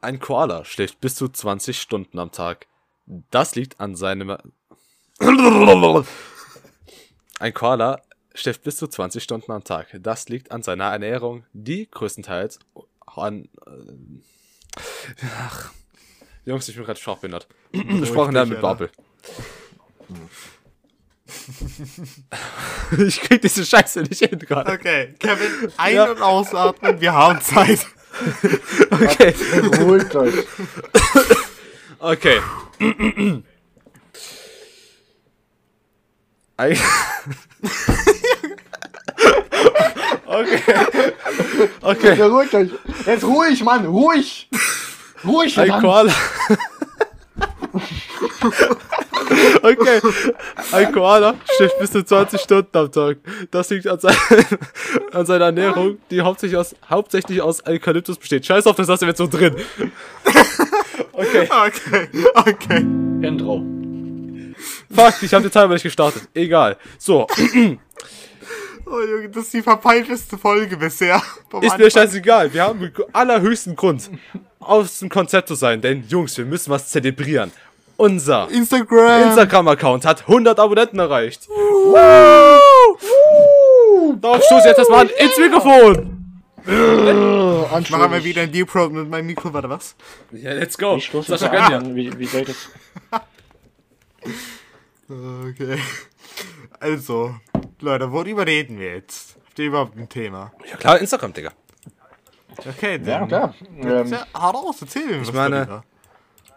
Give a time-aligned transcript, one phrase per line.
[0.00, 2.66] Ein Koala schläft bis zu 20 Stunden am Tag.
[3.30, 4.36] Das liegt an seinem.
[7.38, 8.02] Ein Koala
[8.34, 9.88] schläft bis zu 20 Stunden am Tag.
[10.00, 12.58] Das liegt an seiner Ernährung, die größtenteils
[13.06, 13.48] an.
[13.66, 14.80] Äh,
[15.38, 15.72] ach,
[16.44, 17.48] Jungs, ich bin gerade schwachbehindert.
[17.72, 18.90] Gesprochen da mit Bubble.
[22.98, 24.72] ich krieg diese Scheiße nicht hin gerade.
[24.72, 26.10] Okay, Kevin, ein- ja.
[26.10, 27.86] und ausatmen, wir haben Zeit.
[28.90, 29.34] okay.
[29.70, 30.34] Beruhigt euch.
[31.98, 32.40] Okay.
[40.26, 40.62] Okay.
[41.82, 42.14] Okay.
[42.16, 42.70] Beruhigt euch.
[43.06, 44.48] Jetzt ruhig, Mann, ruhig.
[45.24, 46.12] Ruhig, Ein Koala.
[49.62, 50.00] Okay.
[50.72, 53.18] Ein Koala schläft bis zu 20 Stunden am Tag.
[53.50, 54.14] Das liegt an, sein,
[55.12, 58.46] an seiner Ernährung, die hauptsächlich aus, hauptsächlich aus Eukalyptus besteht.
[58.46, 59.56] Scheiß auf, das hast du jetzt so drin.
[61.12, 61.48] Okay.
[61.66, 62.78] Okay, okay.
[63.26, 63.64] Intro.
[64.94, 66.28] Fuck, ich habe den Timer nicht gestartet.
[66.34, 66.76] Egal.
[66.98, 67.26] So,
[68.88, 71.20] Oh Junge, das ist die verpeilteste Folge bisher.
[71.60, 72.52] Ist mir scheißegal.
[72.54, 74.08] Wir haben den allerhöchsten Grund,
[74.60, 75.80] aus dem Konzept zu sein.
[75.80, 77.50] Denn, Jungs, wir müssen was zelebrieren.
[77.96, 79.28] Unser Instagram.
[79.28, 81.48] Instagram-Account hat 100 Abonnenten erreicht.
[84.20, 86.12] Darauf stoß ich jetzt erstmal an ins Mikrofon.
[86.66, 89.94] Machen wir wieder ein Deep Pro mit meinem Mikro, warte was?
[90.32, 90.96] Ja, let's go.
[90.96, 91.52] Ich stoße das dir.
[91.52, 91.94] an.
[91.94, 92.68] Wie, wie soll ich das?
[95.08, 95.78] Okay.
[96.80, 97.36] Also,
[97.80, 99.36] Leute, worüber reden wir jetzt?
[99.46, 100.50] Habt ihr überhaupt ein Thema?
[100.68, 101.52] Ja klar, Instagram, Digga.
[102.58, 103.06] Okay, dann.
[103.22, 103.54] Ja, klar.
[103.80, 105.84] Ähm, Ja, hau raus, erzähl mir was meine- darüber.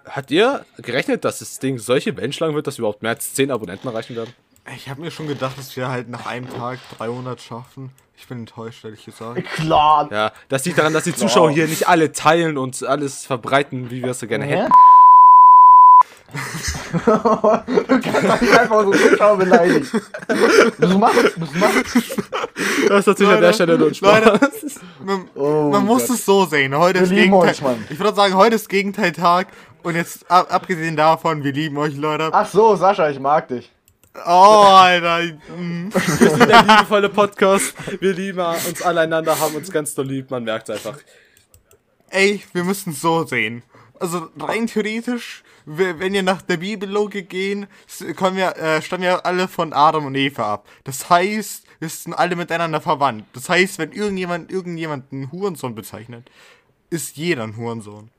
[0.09, 3.33] Habt ihr gerechnet, dass das Ding solche Wellen schlagen wird, dass wir überhaupt mehr als
[3.33, 4.33] 10 Abonnenten erreichen werden?
[4.75, 7.91] Ich habe mir schon gedacht, dass wir halt nach einem Tag 300 schaffen.
[8.17, 9.43] Ich bin enttäuscht, ehrlich gesagt.
[9.55, 10.09] klar.
[10.11, 14.01] Ja, das liegt daran, dass die Zuschauer hier nicht alle teilen und alles verbreiten, wie
[14.03, 14.71] wir es so gerne hätten.
[16.93, 19.87] du kannst nicht einfach so Zuschauer beleidigen.
[20.77, 21.85] Das macht, das macht.
[22.87, 24.23] Das ist natürlich an der Stelle nur ein Spaß.
[24.25, 24.49] Leute,
[25.03, 26.17] man, Oh man muss Gott.
[26.17, 26.77] es so sehen.
[26.77, 27.49] Heute Wir ist Gegenteil.
[27.49, 27.83] euch, Mann.
[27.89, 29.47] Ich würde sagen, heute ist Gegenteiltag.
[29.83, 32.29] Und jetzt, ab, abgesehen davon, wir lieben euch, Leute.
[32.31, 33.71] Ach so, Sascha, ich mag dich.
[34.25, 35.33] Oh, Alter.
[35.55, 35.93] mm.
[35.93, 37.73] Wir sind der liebevolle Podcast.
[38.01, 40.29] Wir lieben uns alle einander, haben uns ganz doll lieb.
[40.31, 40.97] Man merkt einfach.
[42.09, 43.63] Ey, wir müssen es so sehen.
[43.99, 47.67] Also rein theoretisch, wenn wir nach der Bibellogik gehen,
[48.15, 50.67] kommen wir, äh, stammen ja alle von Adam und Eva ab.
[50.85, 53.25] Das heißt, wir sind alle miteinander verwandt.
[53.33, 56.29] Das heißt, wenn irgendjemand irgendjemanden Hurensohn bezeichnet,
[56.89, 58.09] ist jeder ein Hurensohn.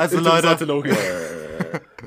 [0.00, 0.94] Also Leute.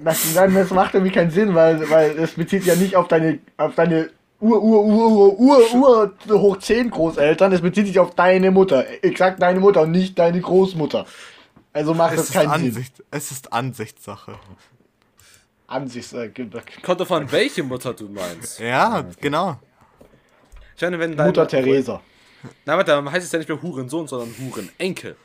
[0.03, 3.75] Das, das macht irgendwie keinen Sinn, weil, weil es bezieht ja nicht auf deine, auf
[3.75, 4.09] deine
[4.39, 8.85] Ur, Ur, Ur, Ur, Ur, Ur, hoch 10 Großeltern, es bezieht sich auf deine Mutter.
[9.01, 11.05] Exakt deine Mutter und nicht deine Großmutter.
[11.71, 12.67] Also macht es das keinen Sinn.
[12.67, 14.37] Ansicht, es ist Ansichtssache.
[15.67, 16.29] Ansichts, äh,
[16.81, 18.59] Kommt davon, welche Mutter du meinst.
[18.59, 19.59] Ja, genau.
[20.75, 22.01] Ich meine, wenn Mutter Theresa.
[22.65, 25.15] Na, warte, dann heißt es ja nicht mehr Hurensohn, sondern Hurenenkel.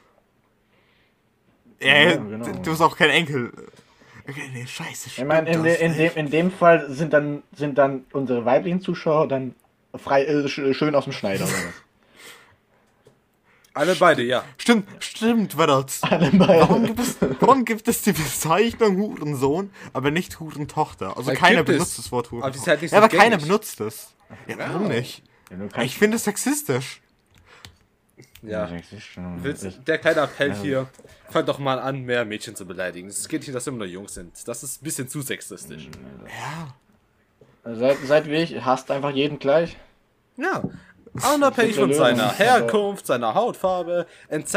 [1.81, 2.44] Ja, genau.
[2.47, 3.53] du, bist auch kein Enkel.
[4.28, 5.09] Okay, nee, scheiße.
[5.16, 9.27] Ich meine, in, in, dem, in dem Fall sind dann, sind dann unsere weiblichen Zuschauer
[9.28, 9.55] dann
[9.94, 11.72] frei, äh, sch- schön aus dem Schneider oder was?
[13.75, 14.44] Alle beide, ja.
[14.59, 15.87] Stimmt, stimmt, warte.
[16.03, 16.61] Alle beide.
[16.62, 21.17] Warum gibt, es, warum gibt es die Bezeichnung Hurensohn, aber nicht Hurentochter?
[21.17, 21.75] Also Äh, keiner gibt es.
[21.77, 22.61] benutzt das Wort Aber Hurentochter.
[22.61, 24.15] ist halt nicht ja, so aber keiner benutzt es.
[24.49, 25.22] Ja, warum nicht?
[25.77, 27.00] Ja, Ich finde es sexistisch.
[28.43, 28.69] Ja.
[29.00, 30.87] schon- Willst, der kleine Appell hier,
[31.31, 33.09] fang doch mal an, mehr Mädchen zu beleidigen.
[33.09, 34.47] Es geht nicht, dass immer nur Jungs sind.
[34.47, 35.88] Das ist ein bisschen zu sexistisch.
[37.65, 37.75] Ja.
[37.75, 39.76] Seid, seid wie ich, hasst einfach jeden gleich.
[40.37, 40.62] Ja.
[41.34, 44.55] Unabhängig von seiner Herkunft, seiner Hautfarbe, etc.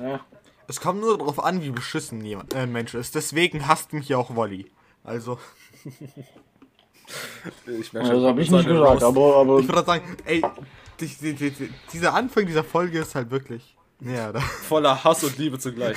[0.00, 0.20] Ja.
[0.68, 3.14] Es kommt nur darauf an, wie beschissen jemand, äh, ein Mensch ist.
[3.14, 4.70] Deswegen hasst mich ja auch Wolli.
[5.02, 5.38] Also,
[7.66, 10.42] Ich merke Also hab ich nicht gesagt, aber, aber ich würde sagen, ey,
[11.00, 13.76] die, die, die, die, dieser Anfang dieser Folge ist halt wirklich.
[14.00, 15.96] Ja, da voller Hass und Liebe zugleich.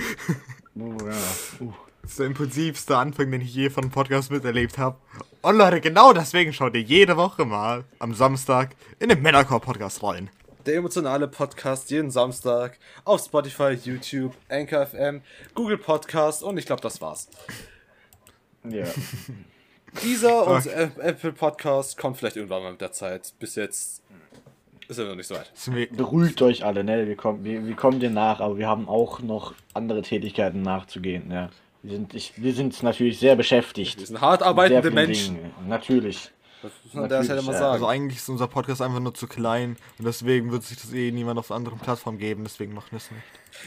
[0.76, 1.66] oh, ja.
[1.66, 1.72] uh.
[2.02, 4.98] ist der impulsivste Anfang, den ich je von einem Podcast miterlebt habe.
[5.42, 10.30] Und Leute, genau deswegen schaut ihr jede Woche mal am Samstag in den Männercore-Podcast rein.
[10.64, 15.22] Der emotionale Podcast jeden Samstag auf Spotify, YouTube, Anchor FM,
[15.54, 17.28] Google Podcast und ich glaube, das war's.
[18.64, 18.86] ja.
[20.02, 23.32] Dieser und Ä- Apple Podcast kommt vielleicht irgendwann mal mit der Zeit.
[23.38, 24.02] Bis jetzt
[24.88, 25.50] ist er noch nicht so weit.
[25.66, 27.06] Wir- Beruhigt euch alle, ne?
[27.06, 31.30] Wir kommen, wir, wir kommen dir nach, aber wir haben auch noch andere Tätigkeiten nachzugehen,
[31.30, 31.50] ja.
[31.82, 34.00] Wir sind, ich, wir sind natürlich sehr beschäftigt.
[34.00, 35.36] Wir sind hart arbeitende Menschen.
[35.36, 36.32] Dingen, Natürlich.
[36.62, 37.58] Das muss man Stelle mal ja.
[37.58, 37.72] sagen.
[37.72, 41.10] Also eigentlich ist unser Podcast einfach nur zu klein und deswegen wird sich das eh
[41.10, 43.22] niemand auf anderen Plattformen geben, deswegen machen wir es nicht.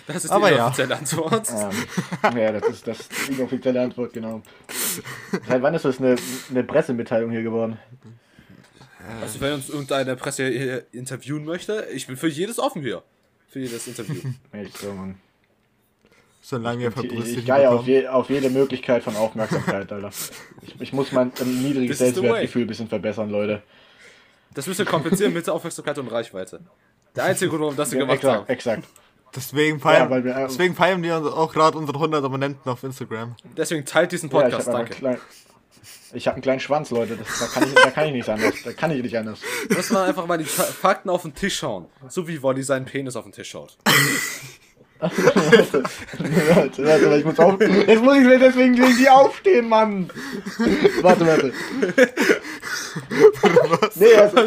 [0.07, 0.67] das ist aber die ja.
[0.67, 1.47] offizielle Antwort.
[2.23, 4.41] Ähm, ja, das ist das ist die inoffizielle Antwort, genau.
[5.47, 6.15] Seit wann ist das eine,
[6.49, 7.77] eine Pressemitteilung hier geworden?
[9.21, 13.03] Also wenn uns irgendeine Presse hier interviewen möchte, ich bin für jedes offen hier.
[13.47, 14.21] Für jedes Interview.
[14.51, 15.19] Echt so, Mann.
[16.49, 20.09] Solange wir Ich, verbrüstet ich gehe auf, je, auf jede Möglichkeit von Aufmerksamkeit, Alter.
[20.63, 21.99] Ich, ich muss mein ähm, niedriges.
[21.99, 23.61] Selbstwertgefühl ein bisschen verbessern, Leute.
[24.55, 26.61] Das müssen wir kompensieren mit Aufmerksamkeit und Reichweite.
[27.15, 28.49] Der einzige Grund, warum das wir gemacht exakt, haben.
[28.49, 28.83] exakt.
[29.35, 33.35] Deswegen feiern, Ja, weil wir- deswegen feiern wir auch gerade unsere 100 Abonnenten auf Instagram.
[33.55, 34.99] Deswegen teilt diesen Ja, ich Podcast, habe einen, danke.
[34.99, 35.17] klein,
[36.13, 37.15] ich hab einen kleinen Schwanz, Leute.
[37.15, 38.55] Das, da, kann ich, da kann ich nicht anders.
[38.65, 39.39] Da kann ich nicht anders.
[39.69, 41.85] Lass mal einfach mal die Fa- Fakten auf den Tisch schauen.
[42.07, 43.77] So wie Wolli seinen Penis auf den Tisch schaut.
[44.99, 45.83] warte,
[46.55, 47.61] warte, warte, ich muss auf.
[47.61, 50.09] Jetzt muss ich deswegen wegen die aufstehen, Mann.
[51.01, 51.53] Warte, warte.
[53.95, 54.45] Nee, also,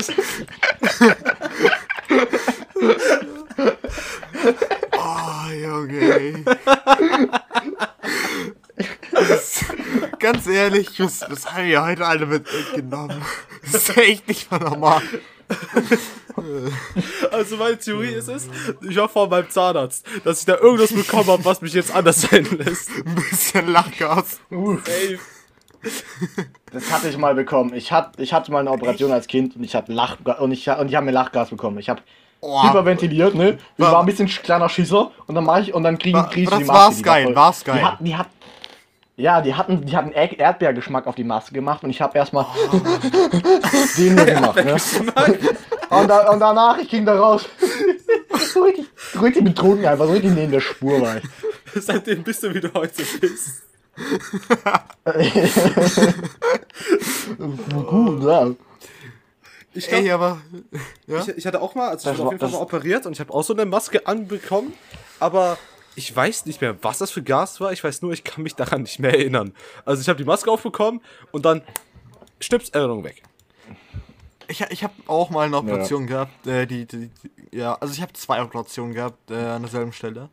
[4.93, 6.44] Oh, Junge, ey.
[9.12, 9.64] Das,
[10.19, 13.22] ganz ehrlich, das, das haben wir heute alle mitgenommen.
[13.62, 15.02] Das ist echt nicht mal normal.
[17.43, 18.49] Also meine Theorie ist es,
[18.89, 22.23] ich war vor meinem Zahnarzt, dass ich da irgendwas bekommen habe, was mich jetzt anders
[22.23, 22.91] sein lässt.
[23.06, 24.41] Ein bisschen Lachgas.
[24.50, 25.19] Ey,
[26.73, 27.75] das hatte ich mal bekommen.
[27.75, 30.69] Ich, hat, ich hatte mal eine Operation als Kind und ich hatte Lach und ich,
[30.69, 31.79] und ich habe mir Lachgas bekommen.
[31.79, 32.00] Ich habe
[32.44, 33.56] Oh, hyperventiliert, ne?
[33.77, 36.19] Ich War- war ein bisschen sch- kleiner Schisser und dann mach ich und dann kriegen
[36.19, 37.79] War- krieg ich das die die war geil, war's geil.
[37.79, 38.27] Die hatten, die hat,
[39.23, 42.45] ja, die hatten, die hatten Erd- Erdbeergeschmack auf die Maske gemacht und ich habe erstmal
[42.73, 42.77] Oh.
[43.97, 44.77] den hier gemacht, ne?
[45.91, 47.45] Und, da, und danach, ich ging da raus.
[48.55, 51.25] so richtig, so richtig betrunken einfach, so richtig neben der Spur war ich.
[51.85, 53.63] seitdem bist du, wie du heute bist.
[57.39, 58.51] Gut, ja.
[59.75, 60.41] Ich, glaub, ey, aber.
[61.07, 61.21] Ja?
[61.21, 63.13] ich, ich hatte auch mal, also ich Das wurde auf jeden Fall mal operiert und
[63.13, 64.73] ich habe auch so eine Maske anbekommen,
[65.21, 65.59] aber
[65.94, 67.73] ich weiß nicht mehr, was das für Gas war.
[67.73, 69.55] Ich weiß nur, ich kann mich daran nicht mehr erinnern.
[69.85, 71.00] Also ich habe die Maske aufbekommen
[71.31, 71.62] und dann
[72.41, 73.23] Schnips, Erinnerung weg.
[74.49, 78.03] Ich, ich habe auch mal eine Operation gehabt, äh, die, die, die, ja, also ich
[78.03, 80.29] habe zwei Operationen gehabt äh, an derselben Stelle.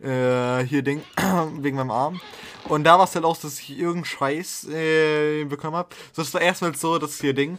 [0.00, 1.02] Äh, hier Ding,
[1.58, 2.20] wegen meinem Arm.
[2.68, 5.90] Und da war es halt auch, dass ich irgendeinen Scheiß äh, bekommen habe.
[6.12, 7.58] So, das war erstmal so, das hier Ding.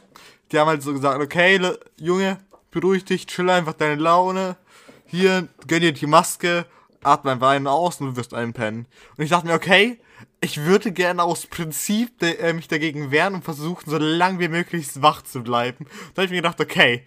[0.51, 1.59] Die haben halt so gesagt, okay,
[1.97, 2.39] Junge,
[2.71, 4.57] beruhig dich, chill einfach deine Laune.
[5.05, 6.65] Hier, gönn dir die Maske,
[7.03, 8.87] atme einfach einen aus und du wirst einpennen.
[9.17, 9.99] Und ich dachte mir, okay,
[10.39, 14.47] ich würde gerne aus Prinzip de, äh, mich dagegen wehren und versuchen, so lange wie
[14.47, 15.85] möglich wach zu bleiben.
[16.13, 17.05] Da habe ich mir gedacht, okay,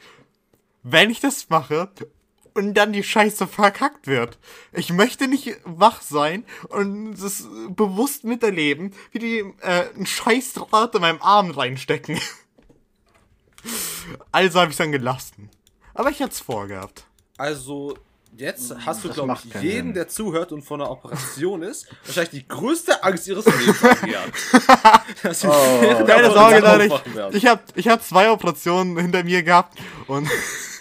[0.83, 1.91] wenn ich das mache
[2.55, 4.39] und dann die Scheiße verkackt wird,
[4.73, 11.01] ich möchte nicht wach sein und das bewusst miterleben, wie die äh, einen Scheißdraht in
[11.01, 12.21] meinem Arm reinstecken.
[14.33, 15.51] also habe ich dann gelassen.
[15.95, 17.07] Aber ich hatte es vorgehabt.
[17.37, 17.97] Also,
[18.37, 19.95] jetzt hast du, glaube ich, jeden, Sinn.
[19.95, 23.81] der zuhört und vor einer Operation ist, wahrscheinlich die größte Angst ihres Lebens.
[25.23, 26.85] Dass der Keine Sorge, Leute,
[27.31, 30.29] ich, ich habe ich hab zwei Operationen hinter mir gehabt und,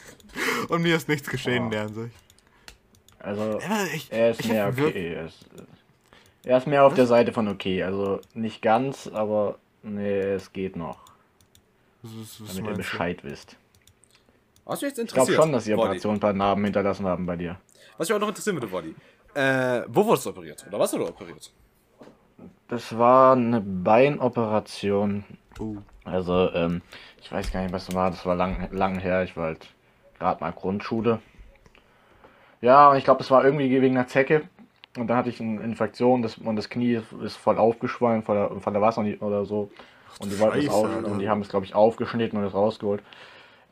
[0.70, 2.16] und mir ist nichts geschehen in der Hinsicht.
[3.20, 3.60] Also,
[3.94, 5.14] ich- er ist ich mehr okay.
[5.14, 5.46] Er ist,
[6.44, 7.84] er ist mehr auf der Seite von okay.
[7.84, 11.00] Also, nicht ganz, aber nee, es geht noch.
[12.02, 12.76] Was, was, was Damit ihr meinst du?
[12.78, 13.56] Bescheid wisst.
[14.66, 15.74] Was mich jetzt Ich glaube interessiert, schon, dass die.
[15.74, 17.58] Operationen ein paar Narben hinterlassen haben bei dir.
[17.98, 18.96] Was mich auch noch interessieren würde, Wolli.
[19.34, 20.66] Äh, wo wurdest du operiert?
[20.68, 21.52] Oder was wurde operiert?
[22.68, 25.26] Das war eine Beinoperation.
[25.60, 25.76] Oh.
[26.06, 26.82] Also, ähm,
[27.22, 28.10] ich weiß gar nicht, was das war.
[28.10, 29.24] Das war lang, lang her.
[29.24, 29.68] Ich war halt
[30.20, 31.20] gerade mal Grundschule.
[32.62, 34.48] Ja, und ich glaube, das war irgendwie wegen einer Zecke.
[34.98, 38.62] Und dann hatte ich eine Infektion das, und das Knie ist, voll aufgeschwollen von der,
[38.62, 39.72] von der Wasser oder so.
[40.20, 41.08] Und die wollten es auf, Alter.
[41.08, 43.02] und die haben es, glaube ich, aufgeschnitten und es rausgeholt.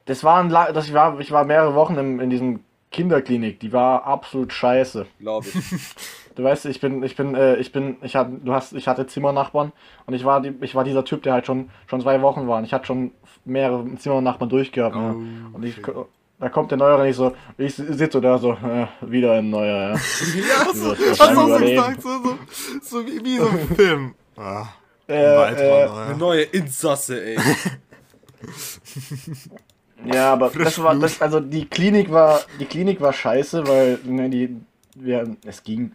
[0.05, 3.59] Das war ein, das ich war, ich war mehrere Wochen im, in diesem Kinderklinik.
[3.59, 5.05] Die war absolut scheiße.
[5.19, 5.55] Glaube ich.
[6.33, 9.05] Du weißt, ich bin, ich bin, äh, ich bin, ich hatte, du hast, ich hatte
[9.05, 9.73] Zimmernachbarn
[10.05, 12.59] und ich war, die, ich war dieser Typ, der halt schon, schon zwei Wochen war.
[12.59, 13.11] Und ich hatte schon
[13.43, 14.95] mehrere Zimmernachbarn durchgehabt.
[14.95, 15.13] ne?
[15.51, 15.75] Oh, Und ich,
[16.39, 19.93] da kommt der Neuere nicht so, ich sitze da so, äh, wieder ein Neuer.
[19.93, 19.93] Ja.
[19.97, 22.37] Ja, so, hast du auch so gesagt, so, so,
[22.81, 24.15] so wie, wie so ein Film.
[24.37, 24.67] Ah,
[25.07, 26.05] Äh, weiterer äh, Neuer.
[26.07, 27.37] Eine neue Insasse, ey.
[30.05, 34.29] Ja, aber das war, das, also die Klinik war, die Klinik war scheiße, weil, ne,
[34.29, 34.55] die,
[34.95, 35.91] wir, es ging.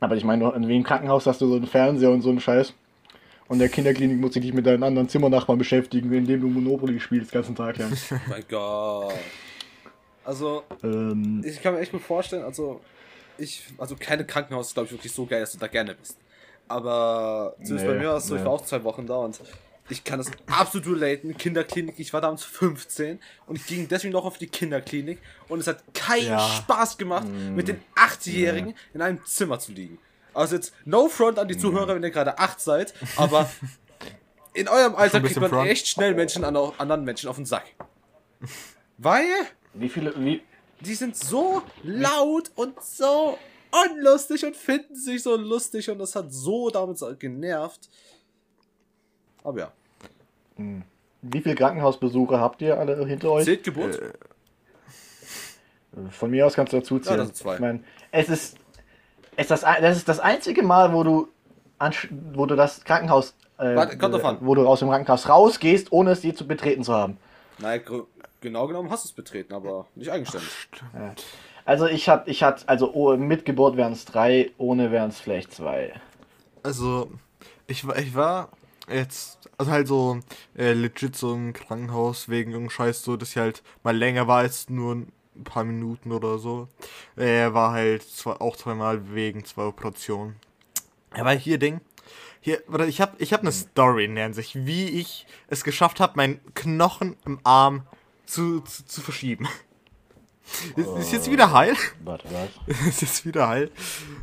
[0.00, 2.74] Aber ich meine, in dem Krankenhaus hast du so einen Fernseher und so einen Scheiß.
[3.48, 7.32] Und der Kinderklinik musst du dich mit deinen anderen Zimmernachbarn beschäftigen, indem du Monopoly spielst,
[7.32, 7.92] den ganzen Tag lang.
[8.10, 9.14] Oh mein Gott.
[10.24, 12.80] Also, ähm, ich kann mir echt gut vorstellen, also,
[13.38, 16.16] ich, also keine Krankenhaus ist, glaube ich, wirklich so geil, dass du da gerne bist.
[16.68, 18.46] Aber zumindest Nee, bei mir war es so, ich nee.
[18.46, 19.40] war auch zwei Wochen da und
[19.92, 21.36] ich kann das absolut relaten.
[21.36, 25.18] Kinderklinik, ich war damals 15 und ich ging deswegen noch auf die Kinderklinik
[25.48, 26.38] und es hat keinen Ja.
[26.40, 29.98] Spaß gemacht, mit den 80-Jährigen in einem Zimmer zu liegen.
[30.34, 33.50] Also jetzt no front an die Zuhörer, wenn ihr gerade 8 seid, aber
[34.54, 35.68] in eurem Alter kriegt man front.
[35.68, 37.66] echt schnell Menschen an anderen Menschen auf den Sack.
[38.98, 39.26] Weil
[39.74, 40.42] Wie viele, wie,
[40.80, 43.38] die sind so laut und so
[43.90, 47.88] unlustig und finden sich so lustig und das hat so damit so genervt.
[49.44, 49.72] Aber ja,
[50.56, 53.44] wie viele Krankenhausbesuche habt ihr alle hinter euch?
[53.44, 54.00] zählt Geburt.
[56.10, 57.12] Von mir aus kannst du dazu zählen.
[57.12, 57.54] Ja, das sind zwei.
[57.54, 57.80] Ich meine,
[58.12, 58.56] es ist,
[59.36, 61.28] es ist das, das ist das einzige Mal, wo du,
[61.78, 64.38] ansch- wo du das Krankenhaus, äh, Warte, an.
[64.40, 67.18] wo du aus dem Krankenhaus rausgehst, ohne es je zu betreten zu haben.
[67.58, 68.06] Gr-
[68.40, 70.48] genau genommen hast du es betreten, aber nicht eigenständig.
[71.64, 75.20] Also ich hatte, ich hatte, also oh, mit Geburt wären es drei, ohne wären es
[75.20, 75.92] vielleicht zwei.
[76.62, 77.10] Also,
[77.66, 78.48] ich war, ich war
[78.88, 80.20] jetzt, also halt so
[80.56, 84.38] äh, legit so im Krankenhaus wegen irgendeinem Scheiß, so dass ich halt mal länger war
[84.38, 85.12] als nur ein
[85.44, 86.68] paar Minuten oder so.
[87.16, 90.36] Er war halt zwei, auch zweimal wegen zwei Operationen.
[91.10, 91.80] Aber hier Ding,
[92.40, 96.00] hier, oder ich habe ich hab eine Story in der Hinsicht, wie ich es geschafft
[96.00, 97.86] habe, meinen Knochen im Arm
[98.26, 99.48] zu, zu, zu verschieben.
[100.76, 101.76] Ist, ist jetzt wieder heil.
[102.04, 102.78] Warte, was?
[102.88, 103.70] ist jetzt wieder heil.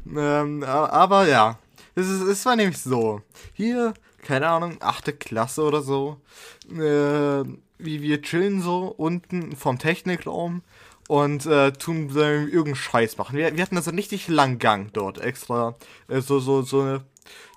[0.05, 1.57] Ähm, aber ja,
[1.95, 3.21] es, ist, es war nämlich so.
[3.53, 6.21] Hier, keine Ahnung, achte Klasse oder so.
[6.69, 7.43] Äh,
[7.79, 10.61] wie wir chillen so unten vom Technikraum
[11.07, 13.37] und äh, tun so irgendeinen Scheiß machen.
[13.37, 15.75] Wir, wir hatten also einen richtig langen Gang dort extra.
[16.07, 17.05] Äh, so, so, so eine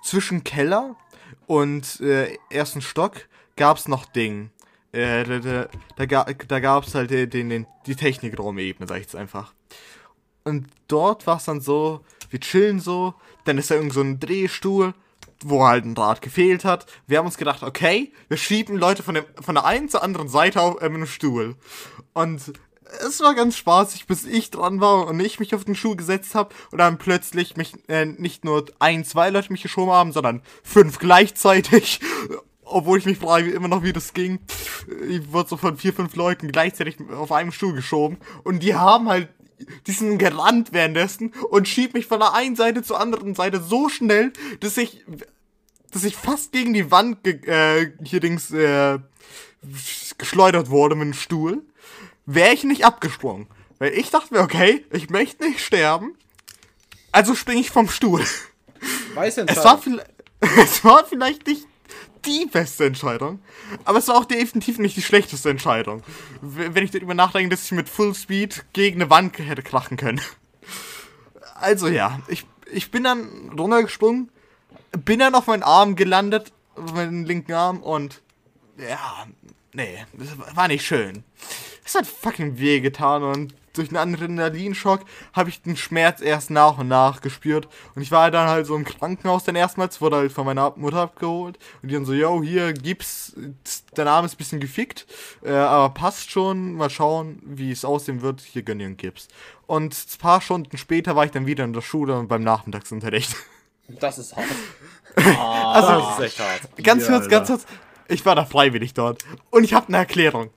[0.03, 0.95] zwischen Keller
[1.45, 4.49] und äh, ersten Stock gab's noch Ding.
[4.91, 5.67] Äh, da,
[5.97, 9.53] da, da, da gab's halt den, den, den, die Technikraumebene, sag ich jetzt einfach.
[10.43, 13.13] Und dort war es dann so, wir chillen so,
[13.45, 14.93] dann ist da irgend so ein Drehstuhl,
[15.49, 16.85] wo halt ein Draht gefehlt hat.
[17.07, 20.27] Wir haben uns gedacht, okay, wir schieben Leute von, dem, von der einen zur anderen
[20.27, 21.55] Seite auf äh, mit einem Stuhl.
[22.13, 22.53] Und
[23.05, 26.35] es war ganz spaßig, bis ich dran war und ich mich auf den Stuhl gesetzt
[26.35, 30.41] habe und dann plötzlich mich äh, nicht nur ein, zwei Leute mich geschoben haben, sondern
[30.63, 31.99] fünf gleichzeitig.
[32.65, 34.39] Obwohl ich mich frage immer noch, wie das ging.
[35.07, 38.17] Ich wurde so von vier, fünf Leuten gleichzeitig auf einem Stuhl geschoben.
[38.43, 39.27] Und die haben halt
[39.87, 43.89] die sind gerannt währenddessen und schiebt mich von der einen Seite zur anderen Seite so
[43.89, 45.03] schnell, dass ich,
[45.91, 48.99] dass ich fast gegen die Wand ge äh, hier Dings äh,
[50.17, 51.61] geschleudert wurde mit dem Stuhl.
[52.25, 53.47] Wäre ich nicht abgesprungen.
[53.79, 56.15] Weil ich dachte mir, okay, ich möchte nicht sterben.
[57.11, 58.23] Also springe ich vom Stuhl.
[59.13, 59.81] Weiß Es war,
[60.57, 61.67] es war vielleicht nicht
[62.25, 63.39] die beste Entscheidung,
[63.85, 66.03] aber es war auch definitiv nicht die schlechteste Entscheidung.
[66.41, 70.21] Wenn ich darüber nachdenke, dass ich mit Full Speed gegen eine Wand hätte krachen können.
[71.55, 74.29] Also ja, ich, ich bin dann runtergesprungen,
[75.05, 78.21] bin dann auf meinen Arm gelandet, auf meinen linken Arm und
[78.77, 79.27] ja,
[79.73, 81.23] nee, das war nicht schön.
[81.85, 85.01] Es hat fucking weh getan und durch einen Adrenalinschock
[85.33, 87.67] habe ich den Schmerz erst nach und nach gespürt.
[87.95, 90.97] Und ich war dann halt so im Krankenhaus dann erstmals, wurde halt von meiner Mutter
[90.97, 91.57] abgeholt.
[91.81, 93.33] Und die dann so, yo, hier, Gips,
[93.95, 95.05] dein Arm ist ein bisschen gefickt,
[95.43, 99.27] äh, aber passt schon, mal schauen, wie es aussehen wird, hier gönn dir einen Gips.
[99.65, 103.35] Und ein paar Stunden später war ich dann wieder in der Schule und beim Nachmittagsunterricht.
[103.87, 104.45] Das ist hart.
[105.15, 106.83] Also, Das ist echt hart.
[106.83, 107.65] Ganz Ja, kurz, ganz kurz.
[108.07, 109.23] Ich war da freiwillig dort.
[109.51, 110.49] Und ich habe eine Erklärung.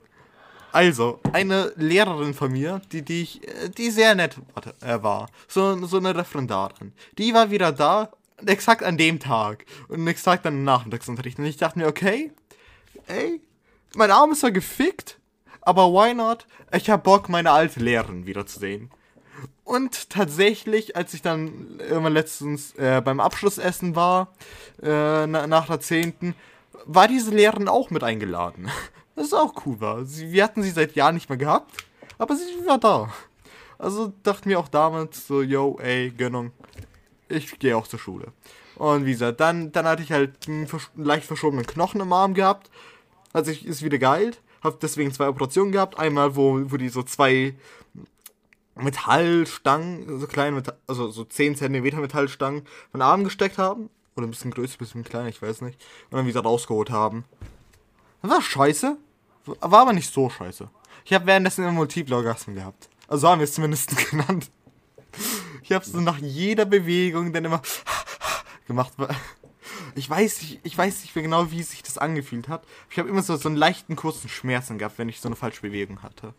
[0.71, 4.37] Also, eine Lehrerin von mir, die, die ich, äh, die sehr nett
[4.81, 5.29] äh, war.
[5.47, 6.93] So, so eine Referendarin.
[7.17, 8.11] Die war wieder da,
[8.45, 9.65] exakt an dem Tag.
[9.87, 11.39] Und exakt an dem Nachmittagsunterricht.
[11.39, 12.31] Und ich dachte mir, okay,
[13.07, 13.41] ey,
[13.95, 15.17] mein Arm ist zwar gefickt,
[15.61, 16.45] aber why not?
[16.71, 18.91] Ich hab Bock, meine alte Lehrerin wiederzusehen.
[19.63, 24.33] Und tatsächlich, als ich dann irgendwann letztens äh, beim Abschlussessen war,
[24.81, 26.35] äh, na, nach der 10.,
[26.85, 28.69] war diese Lehrerin auch mit eingeladen.
[29.17, 30.05] Das auch cool war.
[30.05, 31.71] Sie, wir hatten sie seit Jahren nicht mehr gehabt,
[32.19, 33.11] aber sie war da.
[33.79, 36.51] Also dachten wir auch damals so, yo, ey, Gönnung,
[37.27, 38.31] ich gehe auch zur Schule.
[38.75, 42.35] Und wie gesagt, dann, dann hatte ich halt einen versch leicht verschobenen Knochen im Arm
[42.35, 42.69] gehabt.
[43.33, 44.39] Also ich ist wieder geheilt.
[44.63, 45.97] Hab deswegen zwei Operationen gehabt.
[45.97, 47.55] Einmal, wo, wo die so zwei
[48.75, 53.89] Metallstangen, so kleine, Metall, also so 10 cm Metallstangen von Arm gesteckt haben.
[54.15, 55.83] Oder ein bisschen größer, ein bisschen kleiner, ich weiß nicht.
[56.11, 57.25] Und dann wieder rausgeholt haben.
[58.21, 58.97] Das war scheiße.
[59.47, 60.69] War aber nicht so scheiße.
[61.05, 62.89] Ich habe währenddessen immer Multiple Orgasmen gehabt.
[63.07, 64.49] Also haben wir es zumindest genannt.
[65.63, 67.61] Ich habe so nach jeder Bewegung dann immer
[68.67, 68.93] gemacht.
[69.95, 72.63] Ich weiß nicht, ich weiß nicht mehr genau, wie sich das angefühlt hat.
[72.89, 75.61] Ich habe immer so, so einen leichten kurzen Schmerzen gehabt, wenn ich so eine falsche
[75.61, 76.33] Bewegung hatte.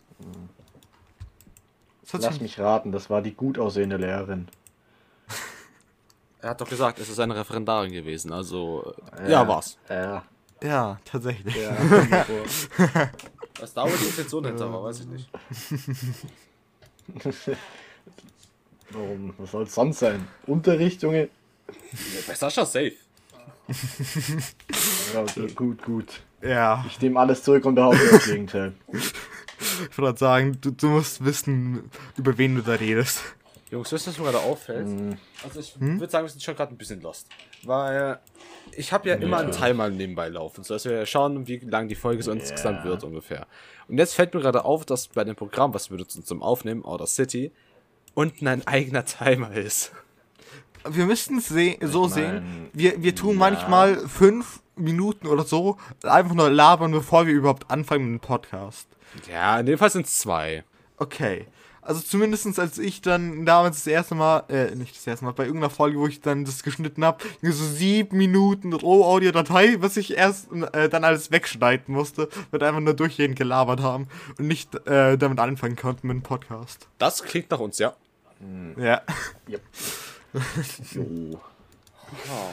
[2.10, 4.48] Das Lass mich raten, das war die gut aussehende Lehrerin.
[6.40, 8.94] Er hat doch gesagt, es ist eine Referendarin gewesen, also.
[9.18, 9.76] äh, ja, war's.
[9.88, 10.22] Ja.
[10.62, 11.54] Ja, tatsächlich.
[11.56, 11.76] Ja.
[13.60, 15.28] Was da aber die Intention hinter war, weiß ich nicht.
[18.90, 19.34] Warum?
[19.38, 20.26] Was soll es sonst sein?
[20.46, 21.28] Unterricht, Junge?
[22.26, 22.92] Bei Sascha safe.
[25.12, 26.20] Ja, okay, gut, gut.
[26.40, 28.72] Ja, Ich nehme alles zurück und behaupte das Gegenteil.
[28.92, 33.20] ich würde sagen, du, du musst wissen, über wen du da redest.
[33.70, 34.88] Jungs, wisst ihr, was mir gerade auffällt?
[35.44, 37.28] Also ich würde sagen, wir sind schon gerade ein bisschen lost.
[37.64, 38.18] Weil
[38.72, 42.22] ich habe ja immer einen Timer nebenbei laufen, sodass wir schauen, wie lang die Folge
[42.22, 43.46] so insgesamt wird ungefähr.
[43.88, 46.84] Und jetzt fällt mir gerade auf, dass bei dem Programm, was wir nutzen zum Aufnehmen,
[46.84, 47.52] Outer City,
[48.14, 49.92] unten ein eigener Timer ist.
[50.88, 55.76] Wir müssten es se so mein, sehen, wir, wir tun manchmal fünf Minuten oder so
[56.04, 58.88] einfach nur labern, bevor wir überhaupt anfangen mit dem Podcast.
[59.30, 60.64] Ja, in dem Fall sind es zwei.
[60.96, 61.46] Okay.
[61.88, 65.47] Also zumindestens als ich dann damals das erste Mal, äh, nicht das erste Mal, bei
[65.47, 70.52] irgendeiner Folge, wo ich dann das geschnitten habe, so sieben Minuten Roh-Audio-Datei, was ich erst
[70.75, 74.07] äh, dann alles wegschneiden musste, wird einfach nur durchgehend gelabert haben
[74.38, 76.87] und nicht äh, damit anfangen konnten mit dem Podcast.
[76.99, 77.95] Das klingt nach uns, ja.
[78.76, 79.00] Ja.
[80.92, 81.40] Jo.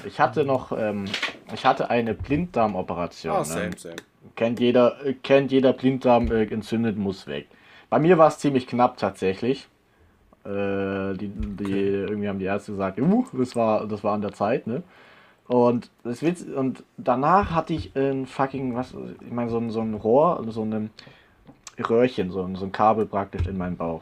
[0.05, 1.05] Ich hatte noch, ähm,
[1.53, 3.35] ich hatte eine Blinddarmoperation.
[3.35, 3.45] Ah, ne?
[3.45, 3.95] same, same.
[4.37, 7.47] Kennt jeder, äh, kennt jeder Blinddarm äh, entzündet, muss weg.
[7.95, 9.69] Bei mir war es ziemlich knapp tatsächlich.
[10.43, 14.33] Äh, die, die, irgendwie haben die Ärzte gesagt, uh, das war, das war an der
[14.33, 14.83] Zeit, ne?
[15.47, 18.93] Und das Witz, und danach hatte ich ein fucking, was,
[19.25, 20.89] ich meine, so ein, so ein Rohr, so ein
[21.89, 24.01] Röhrchen, so ein, so ein Kabel praktisch in meinen Bauch.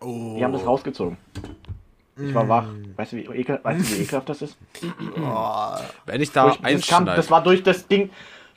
[0.00, 0.36] Oh.
[0.38, 1.16] Die haben das rausgezogen.
[2.16, 2.68] Ich war wach.
[2.94, 4.56] Weißt du, wie, ekel, weißt du, wie ekelhaft das ist?
[6.06, 8.10] Wenn ich da Durch, das, kam, das war durch das Ding,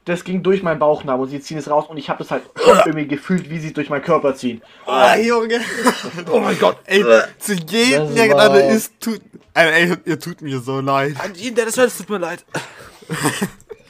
[0.05, 2.43] das ging durch meinen Bauchnabel und sie ziehen es raus und ich habe das halt
[2.85, 4.61] irgendwie gefühlt, wie sie es durch meinen Körper ziehen.
[4.85, 5.59] Ah, Junge.
[6.31, 6.77] oh mein Gott.
[6.85, 7.03] Ey,
[7.37, 9.21] zu jedem, der gerade ist, tut.
[9.53, 11.15] Ey, ey, ihr tut mir so leid.
[11.23, 12.43] An jeden, der das hört, es tut mir leid.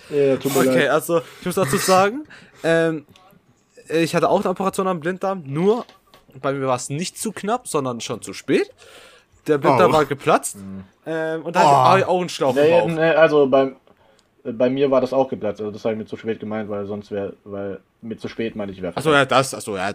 [0.09, 0.89] Ja, tut mir Okay, leid.
[0.89, 2.25] also ich muss dazu sagen,
[2.63, 3.05] ähm,
[3.87, 5.85] ich hatte auch eine Operation am Blinddarm, nur
[6.41, 8.69] bei mir war es nicht zu knapp, sondern schon zu spät.
[9.47, 9.93] Der Blinddarm Oh.
[9.93, 10.57] war geplatzt
[11.05, 11.89] ähm, und da Oh.
[11.89, 13.71] hatte ich auch einen Schlauch Nee, nee, also bei,
[14.43, 15.61] bei mir war das auch geplatzt.
[15.61, 18.55] Also das habe ich mir zu spät gemeint, weil sonst wäre, weil mit zu spät
[18.55, 18.95] meine ich wäre.
[18.95, 19.91] Achso, ja, das, achso, ja,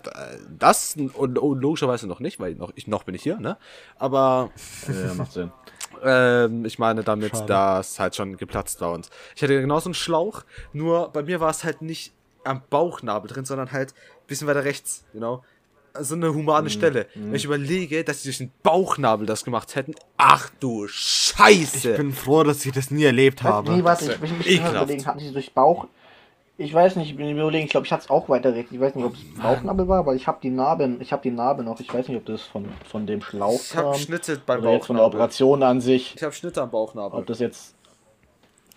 [0.58, 3.56] das und, und logischerweise noch nicht, weil noch, ich, noch bin ich hier, ne?
[3.98, 4.50] Aber
[4.88, 5.52] Ja, macht Sinn.
[6.04, 7.46] Ähm, ich meine damit, Schade.
[7.46, 10.42] dass halt schon geplatzt war und ich hatte genauso einen Schlauch,
[10.74, 12.12] nur bei mir war es halt nicht
[12.44, 15.42] am Bauchnabel drin, sondern halt ein bisschen weiter rechts, you know?
[16.00, 17.06] So eine humane Stelle.
[17.14, 21.92] Wenn ich überlege, dass sie durch den Bauchnabel das gemacht hätten, ach du Scheiße!
[21.92, 23.72] Ich bin froh, dass ich das nie erlebt habe.
[23.72, 24.74] Nee, warte, ich Ekelhaft.
[24.74, 25.86] mal überlegen, hatten sie durch Bauch.
[26.58, 28.72] Ich weiß nicht, ich bin überlegen, ich glaube, ich hatte es auch weiter rechts.
[28.72, 31.30] Ich weiß nicht, ob es Bauchnabel war, aber ich habe die Narbe, ich habe die
[31.30, 31.78] Narbe noch.
[31.80, 33.94] Ich weiß nicht, ob das von, von dem Schlauch ich habe.
[33.98, 35.20] Schnitte beim Oder jetzt von der Bauchnabel.
[35.20, 36.14] Operation an sich.
[36.16, 37.20] Ich habe Schnitte am Bauchnabel.
[37.20, 37.75] Ob das jetzt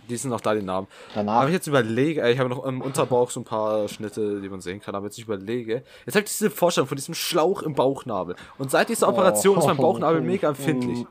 [0.10, 0.88] Die sind noch da, die Namen.
[1.14, 1.42] danach.
[1.42, 4.60] Aber ich jetzt überlege, ich habe noch im Unterbauch so ein paar Schnitte, die man
[4.62, 7.76] sehen kann, aber jetzt ich überlege, jetzt habe ich diese Vorstellung von diesem Schlauch im
[7.76, 8.36] Bauchnabel.
[8.58, 11.06] Und seit dieser Operation ist mein Bauchnabel mega empfindlich.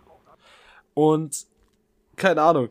[0.95, 1.47] Und,
[2.17, 2.69] keine Ahnung.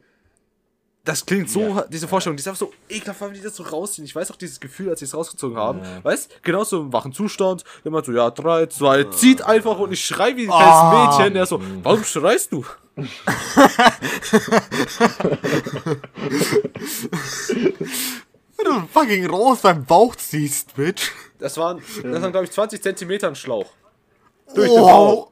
[1.05, 4.03] Das klingt so, diese Vorstellung, die ist einfach so ekelhaft, weil die das so rausziehen.
[4.03, 5.79] Ich weiß auch dieses Gefühl, als sie es rausgezogen haben.
[6.03, 7.63] Weißt Genauso im wachen Zustand.
[7.85, 11.15] Immer so, ja, drei, zwei, zieht einfach und ich schrei wie ein kleines Ah.
[11.17, 11.33] Mädchen.
[11.35, 12.65] Der so, warum schreist du?
[12.97, 13.07] Wenn
[18.65, 21.11] du einen fucking Rose beim Bauch ziehst, Bitch.
[21.37, 23.67] Das waren, das waren glaube ich, 20 Zentimeter ein Schlauch.
[24.55, 25.31] Durch den Bauch.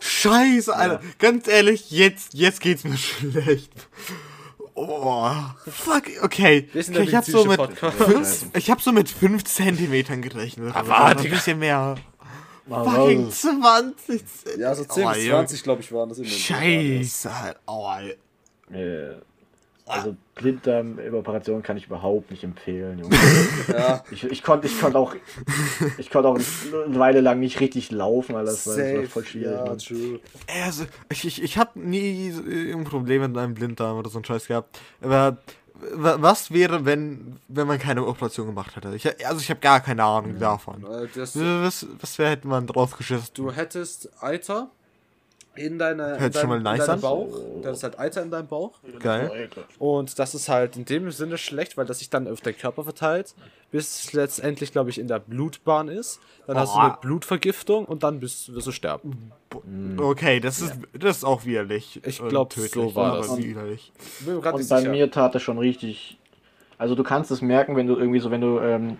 [0.00, 1.00] Scheiße, Alter.
[1.18, 3.72] Ganz ehrlich, jetzt, jetzt geht's mir schlecht.
[4.74, 5.30] Oh,
[5.66, 6.68] fuck, okay.
[6.72, 10.20] Wir sind der okay ich hab so mit fünf, ich hab so mit 5 Zentimetern
[10.20, 10.76] gerechnet.
[10.76, 11.96] Aber, Aber ein bisschen mehr.
[12.68, 14.22] Fucking 20
[14.58, 15.30] Ja, so 10 Oh, bis Junge.
[15.38, 17.60] 20, glaube ich, waren das den Scheiße, Alter.
[17.66, 18.14] Oh, Alter.
[18.72, 19.16] Äh,
[19.88, 23.16] also Blinddarm-Operation kann ich überhaupt nicht empfehlen, Junge.
[23.68, 25.14] Ja, Ich, ich konnte ich konnt auch,
[25.98, 29.08] ich konnte auch eine Weile lang nicht richtig laufen, weil das, war, das war safe.
[29.08, 29.56] voll schwierig.
[30.48, 30.64] Ja.
[30.64, 32.30] Also, ich, ich, ich habe nie
[32.72, 34.80] ein Problem mit meinem Blinddarm oder so ein Scheiß gehabt.
[35.00, 35.36] Aber
[35.80, 38.94] was wäre, wenn, wenn man keine Operation gemacht hätte?
[38.94, 40.84] Ich, also ich habe gar keine Ahnung davon.
[40.84, 43.28] Äh, Das, Was, was wär, hätte man drauf geschissen?
[43.34, 44.70] du hättest Eiter
[45.56, 47.00] in, deine, in, sich schon deinem, mal in nice deinem an.
[47.00, 47.38] Bauch.
[47.62, 48.72] Das ist halt Eiter in deinem Bauch.
[49.00, 49.48] Geil.
[49.78, 52.84] Und das ist halt in dem Sinne schlecht, weil das sich dann auf den Körper
[52.84, 53.34] verteilt,
[53.70, 56.20] bis es letztendlich, glaube ich, in der Blutbahn ist.
[56.46, 56.82] Dann hast du Oh.
[56.82, 59.32] eine Blutvergiftung und dann bist, wirst du sterben.
[59.98, 62.00] Okay, das ist, das ist auch widerlich.
[62.04, 63.36] Ich und glaub, tödlich, so war aber das.
[63.36, 63.92] Widerlich.
[64.24, 64.90] Bin mir grad Und nicht bei sicher.
[64.90, 66.18] mir tat es schon richtig.
[66.78, 68.98] Also du kannst es merken, wenn du irgendwie so, wenn du, ähm,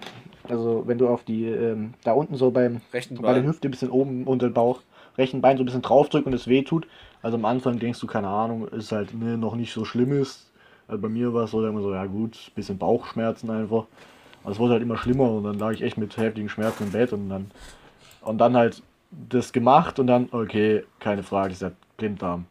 [0.49, 3.45] also wenn du auf die, ähm, da unten so beim, Rechten bei der.
[3.45, 4.81] Hüfte ein bisschen oben unter den Bauch,
[5.19, 6.87] rechten Bein so ein bisschen draufdrückst und es weh tut.
[7.23, 10.51] Also am Anfang denkst du, keine Ahnung, ist halt ne, noch nicht so schlimm ist.
[10.89, 13.87] Also bei mir war es so, immer so, ja gut, bisschen Bauchschmerzen einfach.
[14.43, 16.93] Aber es wurde halt immer schlimmer und dann lag ich echt mit heftigen Schmerzen im
[16.93, 17.51] Bett und dann,
[18.21, 22.47] und dann halt das gemacht und dann, okay, keine Frage, ich sag Blinddarm.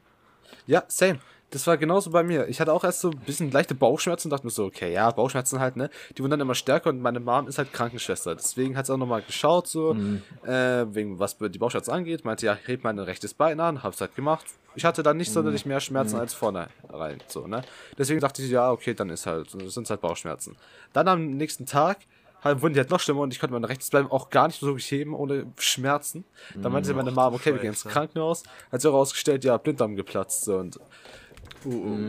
[0.67, 1.19] Ja, same.
[1.55, 2.49] Das war genauso bei mir.
[2.49, 5.09] Ich hatte auch erst so ein bisschen leichte Bauchschmerzen und dachte mir so, okay, ja,
[5.09, 5.89] Bauchschmerzen halt, ne?
[6.17, 8.35] Die wurden dann immer stärker und meine Mom ist halt Krankenschwester.
[8.35, 10.21] Deswegen hat sie auch nochmal geschaut, so, Mhm.
[10.45, 12.25] äh, wegen was die Bauchschmerzen angeht.
[12.25, 14.45] Meinte, ja, heb mein rechtes Bein an, hab's halt gemacht.
[14.75, 17.61] Ich hatte dann nicht sonderlich mehr Schmerzen als vorne rein, so, ne?
[17.97, 20.57] Deswegen dachte ich, ja, okay, dann ist halt, sind halt Bauchschmerzen.
[20.91, 21.99] Dann am nächsten Tag
[22.43, 24.59] halt, wurden die halt noch schlimmer und ich konnte mein rechtes Bein auch gar nicht
[24.59, 26.25] so wirklich heben ohne Schmerzen.
[26.61, 27.85] Dann meinte meine Mom, okay, wir gehen ins.
[27.85, 28.43] Krankenhaus.
[28.73, 30.77] Hat sich auch rausgestellt, ja, Blinddarm geplatzt, so, und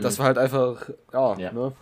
[0.01, 1.51] das war halt einfach, ja, Ja.
[1.51, 1.73] ne?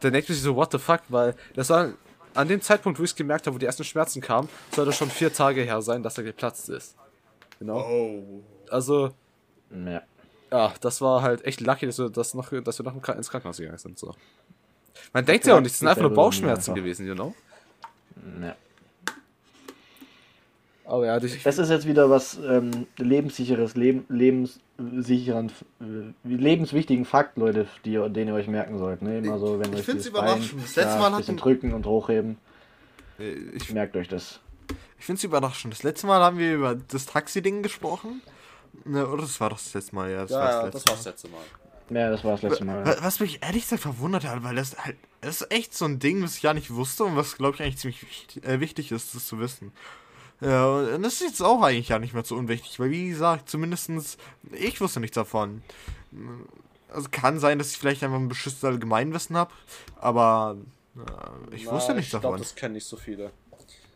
[0.00, 1.92] Dann denkt man sich so, what the fuck, weil das war
[2.34, 4.96] an dem Zeitpunkt, wo ich es gemerkt habe, wo die ersten Schmerzen kamen, soll das
[4.96, 6.96] schon vier Tage her sein, dass er geplatzt ist.
[7.58, 7.80] Genau.
[7.80, 8.42] Oh.
[8.70, 9.10] Also,
[9.70, 10.02] Ja.
[10.50, 13.58] ja, das war halt echt lucky, dass wir, das noch, dass wir noch ins Krankenhaus
[13.58, 13.98] gegangen sind.
[13.98, 14.14] So.
[15.12, 16.74] Man denkt ja auch nicht, es sind einfach nur Bauchschmerzen einfach.
[16.82, 17.34] gewesen, you know?
[18.40, 18.54] ja.
[20.84, 27.36] Aber ja, ich, Das ist jetzt wieder was ähm, lebenssicheres, Leben, lebenssicheren, äh, lebenswichtigen Fakt,
[27.38, 29.00] Leute, die, den ihr euch merken sollt.
[29.02, 29.18] Ne?
[29.18, 30.62] Immer so, wenn Ich euch find's dieses überraschend.
[30.62, 32.36] Das letzte ja, Mal ein bisschen hatten- drücken und hochheben.
[33.18, 34.40] Äh, Ich, Merkt euch das.
[34.98, 35.72] ich finde es überraschend.
[35.72, 38.20] Das letzte Mal haben wir über das Taxi-Ding gesprochen.
[38.84, 40.22] Ne, oder das war doch das letzte Mal, ja.
[40.22, 41.40] Das war ja, das das letzte war's letzte Mal.
[42.00, 42.86] Ja, das war das letzte Mal.
[42.86, 45.98] Wa- Was mich ehrlich gesagt verwundert hat, weil das halt, das ist echt so ein
[45.98, 48.90] Ding, was ich gar nicht wusste und was, glaube ich, eigentlich ziemlich wichtig, äh, wichtig
[48.92, 49.72] ist, das zu wissen.
[50.42, 53.48] Ja, und das ist jetzt auch eigentlich gar nicht mehr so unwichtig, weil wie gesagt,
[53.48, 54.16] zumindestens
[54.50, 55.62] ich wusste nichts davon.
[56.88, 59.52] Also kann sein, dass ich vielleicht einfach ein beschissenes Allgemeinwissen habe,
[59.96, 60.56] aber
[60.96, 62.40] äh, ich wusste nichts ich glaube, davon.
[62.40, 63.30] das kennen nicht so viele.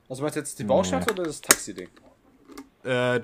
[0.08, 1.88] Also meinst du jetzt die Bauchschmerzen oder das Taxi-Ding?
[2.84, 3.20] Äh,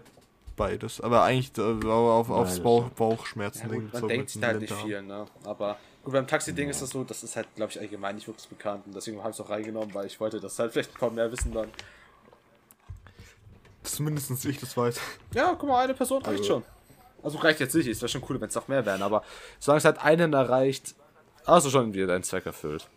[0.56, 2.90] beides, aber eigentlich äh, auf, aufs Bauch, ja.
[2.96, 5.26] Bauchschmerzen Ja, man so denkt sich da halt nicht viel, ne?
[5.44, 8.48] Aber gut, beim Taxi-Ding ist das so, das ist halt, glaube ich, allgemein nicht wirklich
[8.48, 8.84] bekannt.
[8.86, 11.10] Und deswegen habe ich es auch reingenommen, weil ich wollte, dass halt vielleicht ein paar
[11.10, 11.68] mehr wissen dann.
[13.82, 15.00] Zumindest ich das weiß.
[15.34, 16.62] Ja, guck mal, eine Person reicht schon.
[17.22, 19.22] Also reicht jetzt nicht, es wäre schon cool, wenn es noch mehr wären, aber
[19.60, 20.94] solange es halt einen erreicht,
[21.46, 22.88] hast du schon wieder deinen Zweck erfüllt.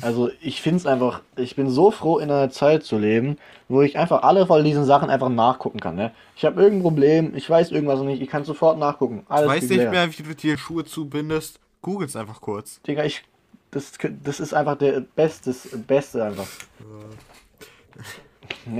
[0.00, 3.38] Also ich finde es einfach, ich bin so froh, in einer Zeit zu leben,
[3.68, 5.96] wo ich einfach alle von diesen Sachen einfach nachgucken kann.
[5.96, 6.12] Ne?
[6.36, 9.26] Ich habe irgendein Problem, ich weiß irgendwas nicht, ich kann sofort nachgucken.
[9.28, 11.58] Alles Ich weiß nicht mehr, wie du dir Schuhe zubindest.
[11.82, 12.80] Googles einfach kurz.
[12.82, 13.24] Digga, ich,
[13.72, 16.46] das, das ist einfach der Beste, Beste einfach.
[16.78, 16.86] Ja,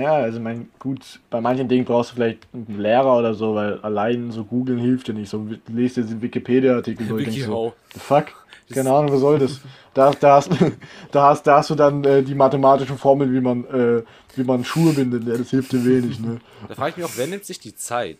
[0.05, 4.31] also mein, gut, bei manchen Dingen brauchst du vielleicht einen Lehrer oder so, weil allein
[4.31, 5.29] so googeln hilft dir nicht.
[5.31, 8.27] So lest dir den Wikipedia-Artikel durch und denkst so, fuck?
[8.72, 9.61] Keine Ahnung, was soll das?
[9.94, 10.51] Da, da, hast,
[11.11, 14.03] da, hast, da hast du dann äh, die mathematischen Formeln, wie man, äh,
[14.37, 15.25] wie man Schuhe bindet.
[15.27, 16.40] Ja, das hilft dir wenig, ne?
[16.66, 18.16] Da frage ich mich auch, wer nimmt sich die Zeit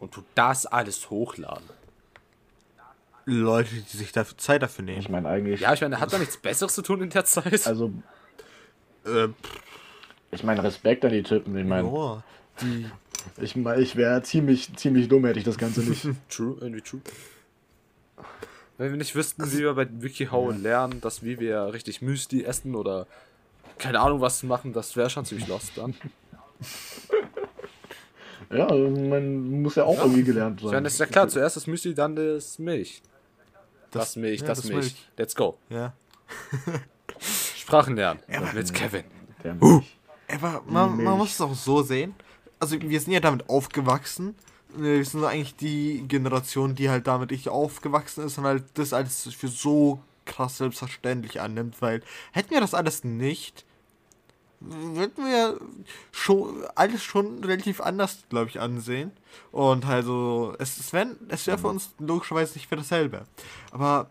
[0.00, 1.64] und tut das alles hochladen?
[3.24, 4.98] Leute, die sich dafür Zeit dafür nehmen.
[4.98, 7.66] Ich meine eigentlich, Ja, ich meine, hat man nichts Besseres zu tun in der Zeit?
[7.66, 7.90] also,
[9.06, 9.28] Äh,
[10.34, 11.56] ich meine Respekt an die Typen.
[11.56, 12.24] Ich meine, joa.
[12.60, 12.86] die,
[13.40, 16.06] ich, mein, ich wäre ziemlich, ziemlich dumm, hätte ich das Ganze nicht.
[16.28, 17.00] True, irgendwie true.
[18.76, 22.74] Wenn wir nicht wüssten, wie wir bei WikiHow lernen, dass wie wir richtig Müsli essen
[22.74, 23.06] oder
[23.78, 25.94] keine Ahnung was machen, das wäre schon ziemlich lost dann.
[28.50, 30.84] Ja, also man muss ja auch irgendwie gelernt meine, sein.
[30.84, 33.02] das ist ja klar, zuerst das Müsli, dann das Milch.
[33.90, 34.80] Das, Milch, ja, das, das Milch.
[34.80, 35.08] Milch.
[35.16, 35.56] Let's go.
[35.70, 35.92] ja.
[37.56, 38.20] Sprachen lernen.
[38.54, 39.04] mit Kevin.
[39.42, 39.56] Der
[40.34, 42.14] Aber man, man muss es auch so sehen.
[42.58, 44.34] Also wir sind ja damit aufgewachsen.
[44.76, 49.32] Wir sind eigentlich die Generation, die halt damit nicht aufgewachsen ist und halt das alles
[49.34, 53.64] für so krass selbstverständlich annimmt, weil hätten wir das alles nicht,
[54.60, 55.60] würden wir
[56.10, 59.12] schon alles schon relativ anders, glaube ich, ansehen.
[59.52, 63.26] Und also es, es wäre es wär für uns logischerweise nicht für dasselbe.
[63.70, 64.08] Aber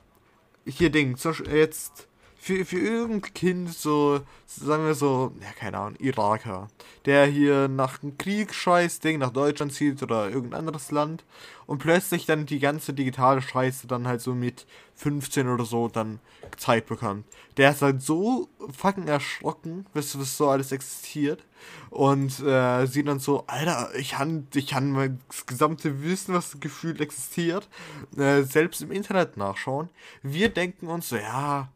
[0.66, 2.08] hier Ding, zum Beispiel jetzt
[2.44, 6.68] für, für irgendein Kind so, sagen wir so, ja, keine Ahnung, Iraker,
[7.06, 11.24] der hier nach einem Kriegsscheiß-Ding nach Deutschland zieht oder irgendein anderes Land
[11.68, 16.20] und plötzlich dann die ganze digitale Scheiße dann halt so mit 15 oder so dann
[16.58, 17.24] Zeit bekommt.
[17.56, 21.46] Der ist halt so fucking erschrocken, was, was so alles existiert
[21.92, 27.00] und äh, sieht dann so, Alter, ich kann, ich kann mein gesamte Wissen, was gefühlt
[27.00, 27.70] existiert,
[28.18, 29.88] äh, selbst im Internet nachschauen.
[30.24, 31.70] Wir denken uns so, ja,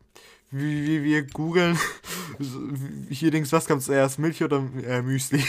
[0.52, 1.78] wie, wie wir googeln,
[2.40, 2.62] so,
[3.10, 5.44] hier Dings, was kommt zuerst, Milch oder äh, Müsli?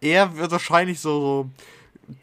[0.00, 1.50] er wird wahrscheinlich so,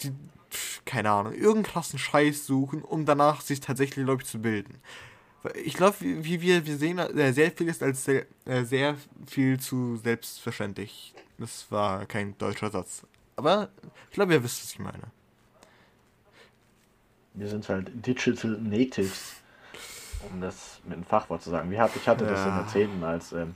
[0.01, 0.12] die,
[0.49, 4.75] pf, keine Ahnung, irgendeinen krassen Scheiß suchen, um danach sich tatsächlich, glaube ich, zu bilden.
[5.63, 9.95] Ich glaube, wie wir, wir sehen äh, sehr vieles als sehr, äh, sehr viel zu
[9.97, 11.13] selbstverständlich.
[11.38, 13.03] Das war kein deutscher Satz.
[13.36, 13.69] Aber
[14.10, 15.12] ich glaube, ihr wisst, was ich meine.
[17.36, 19.36] wir sind halt Digital Natives,
[20.31, 21.69] um das mit einem Fachwort zu sagen.
[21.71, 22.58] Wie hab, ich hatte das in Ja.
[22.62, 23.04] der 10.
[23.04, 23.56] als, ähm,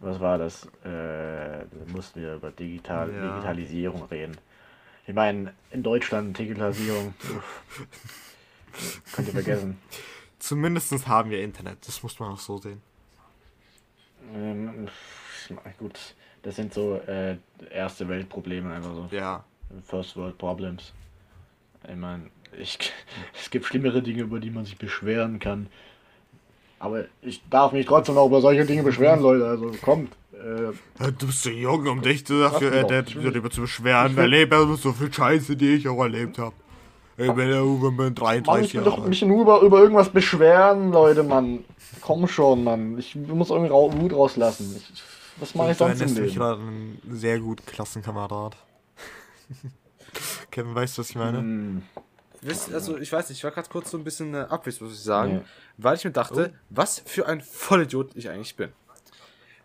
[0.00, 0.66] was war das?
[0.84, 3.30] Äh, mussten wir über Digital, Ja.
[3.34, 4.36] Digitalisierung reden.
[5.06, 7.14] Ich meine, in Deutschland Digitalisierung,
[9.12, 9.78] könnt ihr vergessen.
[10.38, 12.80] Zumindest haben wir Internet, das muss man auch so sehen.
[14.34, 14.88] Ähm,
[15.78, 17.36] gut, das sind so äh,
[17.70, 19.08] erste Weltprobleme, einfach so.
[19.10, 19.44] Ja.
[19.86, 20.92] First World Problems.
[21.88, 22.92] Ich meine, ich,
[23.40, 25.68] es gibt schlimmere Dinge, über die man sich beschweren kann.
[26.82, 29.46] Aber ich darf mich trotzdem auch über solche Dinge beschweren, Leute.
[29.46, 30.12] Also kommt.
[30.32, 30.72] Äh,
[31.12, 34.08] Du bist so jung, um dich dafür äh, darüber zu beschweren.
[34.10, 36.54] Ich Wir will- erleben so viel Scheiße, die ich auch erlebt habe.
[37.18, 39.80] Ich bin ja Uwe, bin Mann, ich 33 will Jahre doch mich nur über, über
[39.80, 41.60] irgendwas beschweren, Leute, Mann.
[42.00, 42.98] Komm schon, Mann.
[42.98, 44.74] Ich muss irgendwie Rau- Wut rauslassen.
[44.76, 45.02] Ich,
[45.38, 46.34] was mache ich sonst im Leben?
[46.34, 48.56] gerade einen sehr guten Klassenkamerad.
[50.50, 51.38] Kevin, weißt du, was ich meine?
[51.38, 51.82] Hm,
[52.42, 54.92] Wisst, also ich weiß nicht, ich war gerade kurz so ein bisschen äh, abwesend, muss
[54.98, 55.44] ich sagen, Ja.
[55.78, 58.72] weil ich mir dachte, was für ein Vollidiot ich eigentlich bin.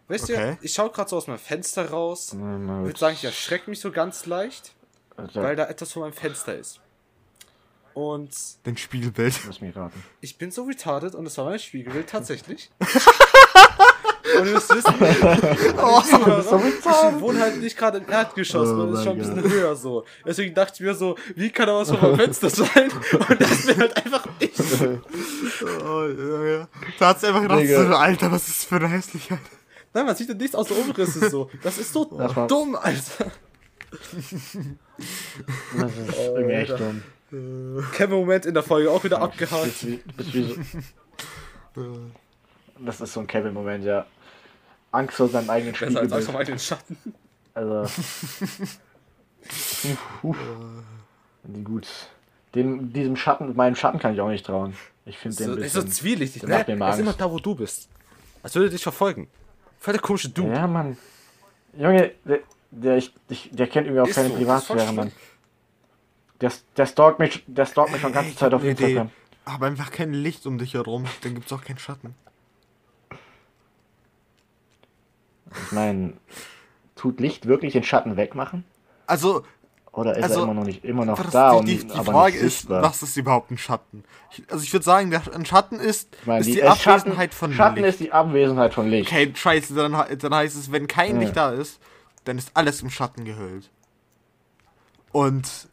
[0.07, 0.57] Weißt Okay.
[0.59, 2.29] du, ich schaue gerade so aus meinem Fenster raus.
[2.33, 4.73] Ich würde sagen, ich erschrecke mich so ganz leicht,
[5.17, 6.79] Alter, weil da etwas vor meinem Fenster ist.
[7.93, 8.29] Und
[8.63, 9.33] Dein Spiegelbild.
[9.47, 10.03] Lass mich raten.
[10.21, 12.69] ich bin so retarded und das war mein Spiegelbild tatsächlich.
[14.39, 14.93] und müsst wissen,
[15.77, 19.75] Oh, ich wohne halt nicht gerade im Erdgeschoss, Oh man ist schon ein bisschen höher
[19.75, 20.05] so.
[20.25, 22.91] Deswegen dachte ich mir so, wie kann da was meinem Fenster sein?
[23.29, 24.51] Und das bin halt einfach ich.
[25.83, 26.67] Oh, ja, ja.
[26.99, 29.39] Da hat's einfach gedacht, so, Alter, was ist das für eine Hässlichkeit.
[29.93, 31.49] Nein, man sieht ja nichts außer Umrisse so.
[31.63, 33.31] Das ist so Das war- dumm, Alter.
[33.91, 34.57] Das ist
[36.19, 37.03] irgendwie echt dumm.
[37.93, 39.85] Kevin-Moment in der Folge auch wieder abgehakt.
[39.85, 39.99] Wie
[42.79, 44.05] das ist so ein Kevin-Moment, ja.
[44.97, 46.97] Angst vor seinem eigenen Besser als Angst vor meinen Schatten.
[47.53, 47.85] Also.
[51.63, 51.87] Gut.
[52.55, 54.75] Dem, diesem Schatten, meinem Schatten kann ich auch nicht trauen.
[55.05, 56.57] Ich finde den So, ist so zwielichtig, der ne?
[56.57, 57.89] macht mir mal Er ist immer da, wo du bist.
[58.43, 59.27] Als würde er dich verfolgen.
[59.79, 60.53] Voll der komische Dude.
[60.53, 60.97] Ja, Mann.
[61.77, 62.39] Junge, der,
[62.71, 65.11] der, ich, ich, der kennt irgendwie auch Ist keine so, Privatsphäre, Mann.
[66.41, 68.63] Der, der stalkt mich, der stalkt mich schon ganze Zeit auf.
[68.63, 69.11] Instagram.
[69.45, 72.15] Hab einfach kein Licht um dich herum, dann gibt's auch keinen Schatten.
[75.65, 76.13] Ich meine,
[76.95, 78.63] tut Licht wirklich den Schatten wegmachen?
[79.05, 79.43] Also,
[79.93, 82.69] Oder ist Also, er immer noch nicht immer noch da die, die, die Frage ist,
[82.69, 84.03] was ist überhaupt ein Schatten?
[84.31, 87.31] Ich, also ich würde sagen, der, ein Schatten ist, Ich meine, ist die, die, Abwesenheit
[87.31, 87.87] Schatten, von Schatten Licht.
[87.87, 89.11] ist die Abwesenheit von Licht.
[89.11, 91.21] Okay, scheiße, dann, dann heißt es, wenn kein Ja.
[91.21, 91.79] Licht da ist,
[92.25, 93.69] dann ist alles im Schatten gehüllt.
[95.11, 95.67] Und,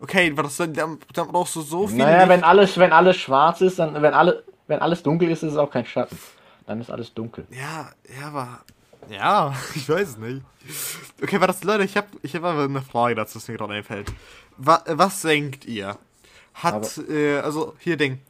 [0.00, 2.28] okay, was dann, dann, dann brauchst du so viel Naja, Licht.
[2.28, 5.58] wenn alles, wenn alles schwarz ist, dann wenn alle, wenn alles dunkel ist, ist es
[5.58, 6.18] auch kein Schatten.
[6.66, 7.46] Dann ist alles dunkel.
[7.50, 8.60] Ja, ja, aber.
[9.08, 10.42] Ja, ich weiß es nicht.
[11.22, 13.74] Okay, aber das, Leute, ich habe ich hab aber eine Frage dazu, was mir gerade
[13.74, 14.12] einfällt.
[14.56, 15.98] Was, was denkt ihr?
[16.54, 18.20] Hat, äh, also hier Ding,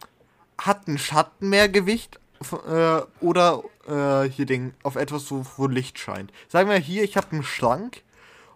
[0.59, 2.21] hat ein Schatten mehr Gewicht
[2.67, 6.33] äh, oder äh, hier Ding auf etwas, wo, wo Licht scheint?
[6.49, 8.03] Sagen wir hier, ich habe einen Schrank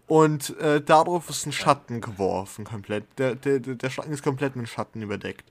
[0.07, 3.05] und äh, darauf ist ein Schatten geworfen komplett.
[3.19, 5.45] Der, der, der der Schrank ist komplett mit Schatten überdeckt.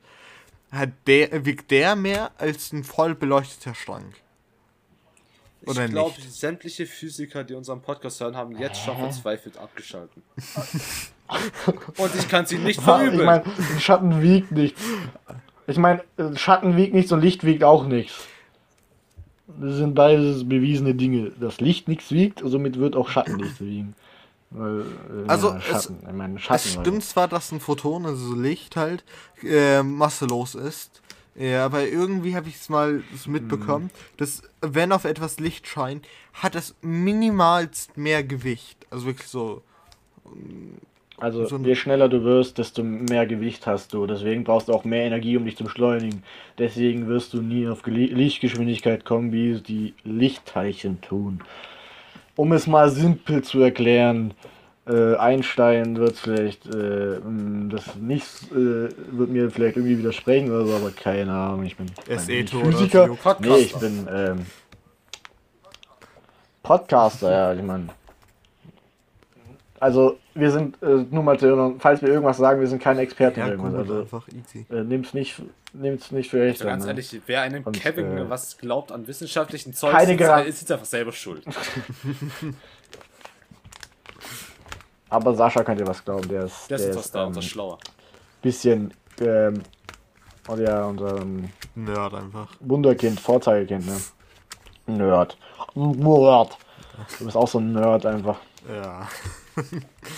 [0.71, 4.15] Hat der, wiegt der mehr als ein voll beleuchteter Schrank?
[5.67, 10.21] Oder ich glaube, sämtliche Physiker, die unseren Podcast hören, haben jetzt schon verzweifelt abgeschalten.
[11.97, 13.25] Und ich kann sie nicht Ich verübeln.
[13.25, 14.79] meine, ein Schatten wiegt nichts.
[15.67, 18.13] Ich meine, ein Schatten wiegt nichts und Licht wiegt auch nichts.
[19.47, 21.31] Das sind beides bewiesene Dinge.
[21.39, 23.95] Das Licht nichts wiegt, somit wird auch Schatten nichts wiegen.
[24.51, 24.85] Weil, äh,
[25.27, 26.55] Also, ja, es- Schatten, ich meine, Schatten.
[26.55, 29.03] Es stimmt zwar, dass ein Photon, also so Licht halt,
[29.41, 31.01] äh, masselos ist.
[31.37, 36.07] Ja, aber irgendwie habe ich es mal so mitbekommen, dass wenn auf etwas Licht scheint,
[36.33, 38.87] hat es minimalst mehr Gewicht.
[38.89, 39.61] Also wirklich so.
[41.17, 44.05] Also so je schneller du wirst, desto mehr Gewicht hast du.
[44.05, 46.23] Deswegen brauchst du auch mehr Energie, um dich zu beschleunigen.
[46.57, 51.41] Deswegen wirst du nie auf Lichtgeschwindigkeit kommen, wie es die Lichtteilchen tun.
[52.37, 54.33] Um es mal simpel zu erklären,
[54.87, 60.65] äh, Einstein wird vielleicht äh, mh, das nicht äh, wird mir vielleicht irgendwie widersprechen oder
[60.65, 61.63] so, aber keine Ahnung.
[61.63, 63.05] Ich bin ist oder Physiker.
[63.15, 64.45] Physio- Nee, ich bin ähm,
[66.63, 67.87] Podcaster, ja, ich meine.
[69.79, 73.01] Also, wir sind, äh, nur mal zu hören, falls wir irgendwas sagen, wir sind keine
[73.01, 73.75] Experten Ja, irgendwas.
[73.75, 74.65] Also, einfach easy.
[74.71, 75.41] äh, nimm's nicht,
[75.73, 77.01] nimm's nicht für echt Also ganz an, ne?
[77.01, 80.61] ehrlich, wer einem Und, Kevin äh, was glaubt an wissenschaftlichen Zeug, keine ist, Garan- ist
[80.61, 81.43] jetzt einfach selber schuld.
[85.09, 87.41] Aber Sascha könnt ihr was glauben, der ist, Der ist unser ist Star, ähm, unser
[87.41, 87.77] Schlauer.
[88.41, 89.61] bisschen, ähm,
[90.47, 92.47] oh ja, unser ähm, Nerd einfach.
[92.59, 93.97] Wunderkind, Vorzeigekind, ne?
[94.87, 95.37] Nerd.
[95.75, 96.57] Nerd.
[97.19, 98.37] Du bist auch so ein Nerd einfach.
[98.67, 99.07] Ja.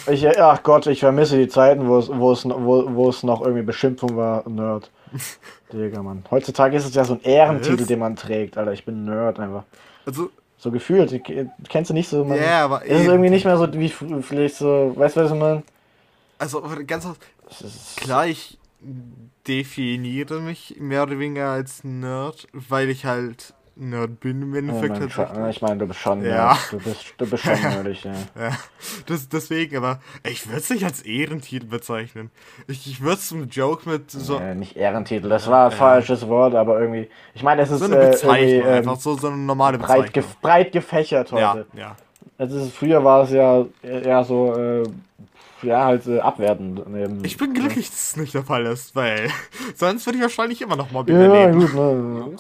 [0.07, 3.41] Ich, ach Gott, ich vermisse die Zeiten, wo es, wo es, wo, wo es noch
[3.41, 4.89] irgendwie Beschimpfung war, Nerd.
[5.71, 6.23] Digga, Mann.
[6.31, 8.73] Heutzutage ist es ja so ein Ehrentitel, den man trägt, Alter.
[8.73, 9.63] Ich bin Nerd einfach.
[10.07, 11.11] Also, So gefühlt.
[11.11, 11.23] Ich-
[11.69, 12.25] Kennst du nicht so?
[12.25, 13.09] Man, Ja, aber Es ist eben.
[13.11, 14.93] irgendwie nicht mehr so wie vielleicht so.
[14.95, 15.63] Weißt du, was ich meine?
[16.39, 17.07] also ganz
[17.95, 18.57] klar, ich
[19.47, 24.89] definiere mich mehr oder weniger als Nerd, weil ich halt Nerd bin im Ja, Endeffekt.
[24.89, 25.37] mein, tatsächlich.
[25.37, 26.57] Scha- ich meine, du bist schon Ja.
[26.71, 28.11] Du bist, du bist schon nerdig, ja.
[28.39, 28.57] Ja,
[29.05, 32.31] das, deswegen, aber ich würde es nicht als Ehrentitel bezeichnen.
[32.67, 36.27] Ich, ich würde es zum Joke mit so, Äh, nicht Ehrentitel, das war ein falsches
[36.27, 37.09] Wort, aber irgendwie.
[37.35, 40.07] Ich meine, es ist so eine äh, Bezeichnung, ähm, einfach so, so eine normale breit,
[40.07, 40.13] Bezeichnung.
[40.13, 41.65] gef breit gefächert ja, heute.
[41.73, 41.95] ja.
[42.39, 44.83] Also es ist, früher war es ja eher so, äh,
[45.63, 46.87] ja, halt äh, abwertend.
[46.87, 49.29] Neben, Ich bin glücklich, dass es nicht der Fall ist, weil
[49.75, 51.59] sonst würde ich wahrscheinlich immer noch Mobbing Ja, erleben.
[51.61, 52.35] gut, ne.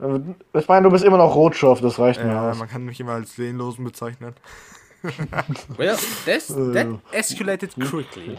[0.00, 2.58] Äh, Ich meine, du bist immer noch Rotschopf, das reicht mir Ja, aus.
[2.58, 4.34] man kann mich immer als Seelenlosen bezeichnen.
[5.76, 6.72] Well, this, Äh.
[6.72, 8.38] that escalated quickly.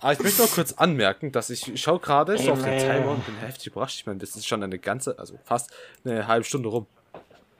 [0.00, 3.24] Aber ich möchte noch kurz anmerken, dass ich schaue gerade so auf den Timer und
[3.24, 4.00] bin heftig überrascht.
[4.00, 5.70] Ich meine, das ist schon eine ganze, also fast
[6.04, 6.86] eine halbe Stunde rum.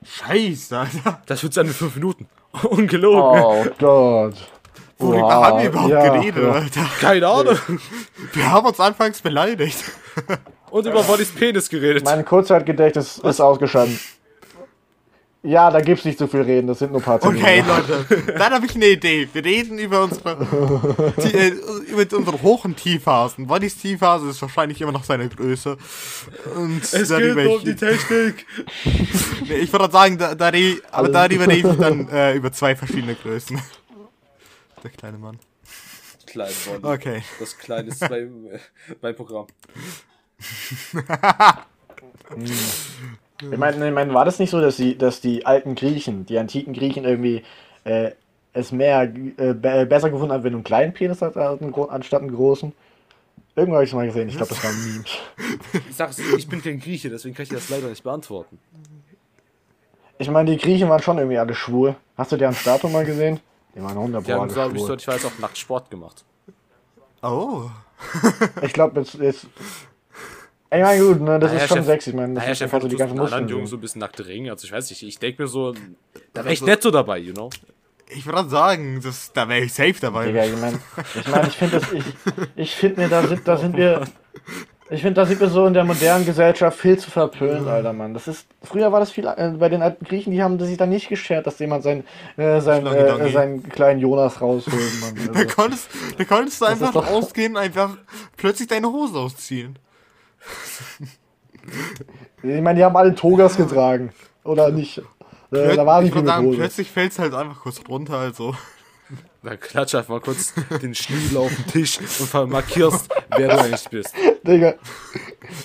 [0.05, 1.23] Scheiße, Alter.
[1.27, 2.29] Das wird sein mit fünf Minuten.
[2.65, 3.41] Ungelogen.
[3.41, 4.35] Oh Gott.
[4.99, 6.51] Worüber Oha, haben wir überhaupt ja, geredet, ja.
[6.53, 6.87] Alter?
[7.01, 7.59] Keine Ahnung.
[8.33, 9.79] Wir haben uns anfangs beleidigt.
[10.75, 12.05] Und über Bonnys Penis geredet.
[12.05, 14.01] Mein Kurzzeitgedächtnis ist ausgeschaltet.
[15.45, 18.05] Ja, da gibt's nicht so viel reden, das sind nur ein paar Okay, Zentimeter.
[18.09, 19.29] Leute, dann habe ich eine Idee.
[19.33, 20.37] Wir reden über unsere,
[21.23, 21.49] die, äh,
[21.87, 23.47] über unsere Hoch- und Tiefphasen.
[23.47, 25.77] Bonnys Tiefphase ist wahrscheinlich immer noch seine Größe.
[26.57, 28.45] Und es geht nur um die Technik.
[29.47, 32.51] Nee, Ich würde sagen, da, da re aber Also- darüber rede ich dann äh, über
[32.51, 33.61] zwei verschiedene Größen.
[34.83, 35.39] Der kleine Mann.
[36.27, 36.95] Klein Bonnie.
[36.95, 37.23] Okay.
[37.39, 38.49] Das kleine ist mein,
[39.01, 39.47] mein Programm.
[43.53, 46.39] Ich meine, ich mein, war das nicht so, dass die, dass die alten Griechen, die
[46.39, 47.43] antiken Griechen irgendwie
[47.85, 48.13] äh,
[48.53, 52.35] es mehr äh, be besser gefunden haben, wenn du einen kleinen Penis hast anstatt einen
[52.35, 52.73] großen?
[53.57, 55.05] Irgendwo habe ich es mal gesehen, ich glaube, das war ein Meme.
[55.91, 58.59] Ich sag's, ich bin kein Grieche, deswegen kann ich das leider nicht beantworten.
[60.19, 61.97] Ich meine, die Griechen waren schon irgendwie alle schwul.
[62.17, 63.41] Hast du deren Statue mal gesehen?
[63.75, 66.25] Die waren Die wunderbar haben, glaube ich, soweit ich weiß, auch nackt Sport gemacht.
[67.23, 67.69] Oh.
[68.63, 69.47] Ich glaube, jetzt, jetzt.
[70.75, 72.59] Ich meine, gut, ne, das Naja, ist schon Chef- sexy, ich meine, das Naja, ist
[72.59, 74.51] Chef, du die ganzen anderen Muskeln Jungs so ein bisschen nackte Ringe.
[74.51, 75.73] Also ich weiß nicht, ich denke mir so,
[76.33, 77.51] da wäre ich Also- netto dabei, you know?
[78.11, 80.27] Ich würde sagen, das, da wäre ich safe dabei.
[80.27, 80.79] Digga, ich meine,
[81.15, 82.05] ich, mein, ich finde das, ich,
[82.57, 84.03] ich finde mir, da sind, da sind wir,
[84.91, 88.13] ich finde, da sind wir so in der modernen Gesellschaft viel zu verpönt, Alter, Mann.
[88.13, 90.85] Das ist, früher war das viel, äh, bei den alten Griechen, die haben sich da
[90.87, 92.05] nicht geschert, dass jemand sein,
[92.37, 95.15] äh, sein, äh, seinen kleinen Jonas rausholt, Mann.
[95.33, 97.97] Da Also, konntest, da konntest du einfach doch- ausgehen, einfach
[98.37, 99.79] plötzlich deine Hose ausziehen.
[102.43, 104.13] Ich meine, die haben alle Togas getragen,
[104.45, 104.99] oder nicht?
[105.53, 106.59] Äh, da war ich nicht viel würde sagen, Hose.
[106.59, 108.55] plötzlich fällt es halt einfach kurz runter, also.
[109.43, 113.89] Dann klatsch einfach mal kurz den Schniedel auf den Tisch und markierst, wer du eigentlich
[113.89, 114.15] bist.
[114.43, 114.75] Digga,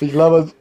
[0.02, 0.52] ich glaube,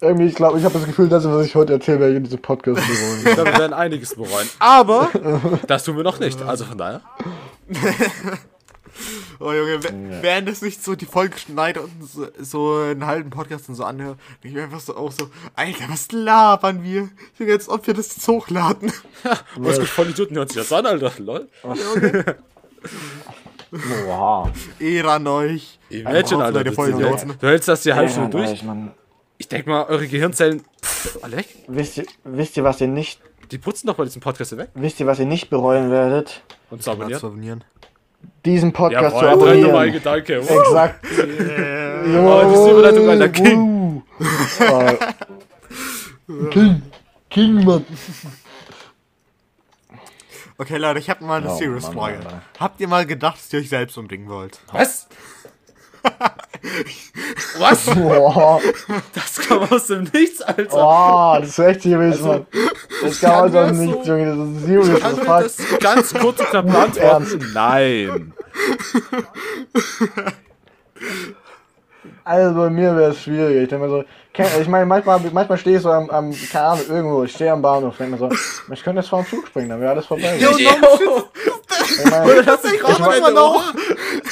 [0.00, 2.24] irgendwie, ich glaube, ich habe das Gefühl, dass was ich heute erzähle, werde ich in
[2.24, 3.18] diesem Podcast bereuen.
[3.24, 4.48] Ich glaube, wir werden einiges bereuen.
[4.58, 5.10] Aber
[5.66, 6.40] das tun wir noch nicht.
[6.42, 7.00] Also von daher.
[9.40, 13.30] Oh Junge, w- während es nicht so die Folge schneidet und so, so einen halben
[13.30, 17.08] Podcast und so anhört, bin ich mir einfach so auch so, Alter, was labern wir?
[17.38, 18.92] Junge, als ob wir das jetzt hochladen.
[19.56, 21.12] Was gut voll Idioten hören sich das an, Alter.
[21.18, 21.48] Lol.
[24.06, 24.52] Oha.
[24.78, 25.78] Ehre an euch.
[25.90, 26.64] Imagine, Alter.
[26.64, 27.34] Du, voll du, Idioten.
[27.38, 28.52] du hältst das hier halb Ja, Stunde durch.
[28.52, 28.92] Ich mein,
[29.38, 30.62] Ich denke mal, eure Gehirnzellen.
[30.82, 31.48] Pff, alle weg.
[31.68, 34.70] wisst, ihr, wisst ihr, was ihr nicht, Die putzen doch bei diesem Podcast weg.
[34.74, 36.42] wisst ihr, was ihr nicht bereuen werdet?
[36.70, 37.20] Und zu abonnieren.
[37.20, 37.64] zu abonnieren.
[38.44, 39.72] Diesen Podcast Jawohl, zu drin abonnieren.
[39.72, 40.40] mein Gedanke.
[40.48, 40.60] Wow.
[40.60, 41.04] Exakt.
[41.04, 43.28] Oh, diese Überleitung, Alter.
[43.28, 44.02] King.
[46.28, 46.48] Uh.
[46.50, 46.82] King.
[47.30, 47.84] King, Mann.
[50.58, 52.16] Okay, Leute, ich habe mal eine Oh, serious Mann, Frage.
[52.18, 52.42] Alter.
[52.58, 54.58] Habt ihr mal gedacht, dass ihr euch selbst umbringen wollt?
[54.72, 55.06] Was?
[57.58, 57.84] Was?
[57.86, 58.60] Boah.
[59.14, 60.68] Das kam aus dem Nichts, Alter.
[60.74, 62.46] Oh, das ist echt serious, Mann.
[63.02, 64.36] Das kann man kann doch mir nicht, so- Junge.
[64.36, 65.00] Das ist serious.
[65.00, 65.70] Kann Das fuck.
[65.70, 67.50] das ganz kurz und knapp beantworten?
[67.54, 68.32] Nein.
[72.24, 73.62] Also bei mir wäre es schwierig.
[73.64, 74.04] Ich denke mir so,
[74.60, 77.62] ich meine, manchmal, manchmal stehe ich so am, am, keine Ahnung, irgendwo, ich stehe am
[77.62, 78.28] Bahnhof, denke mir so,
[78.72, 80.36] ich könnte jetzt vor dem Zug springen, dann wäre alles vorbei.
[80.38, 83.72] Jo, Ich no meine, Das ist Komm mal immer noch.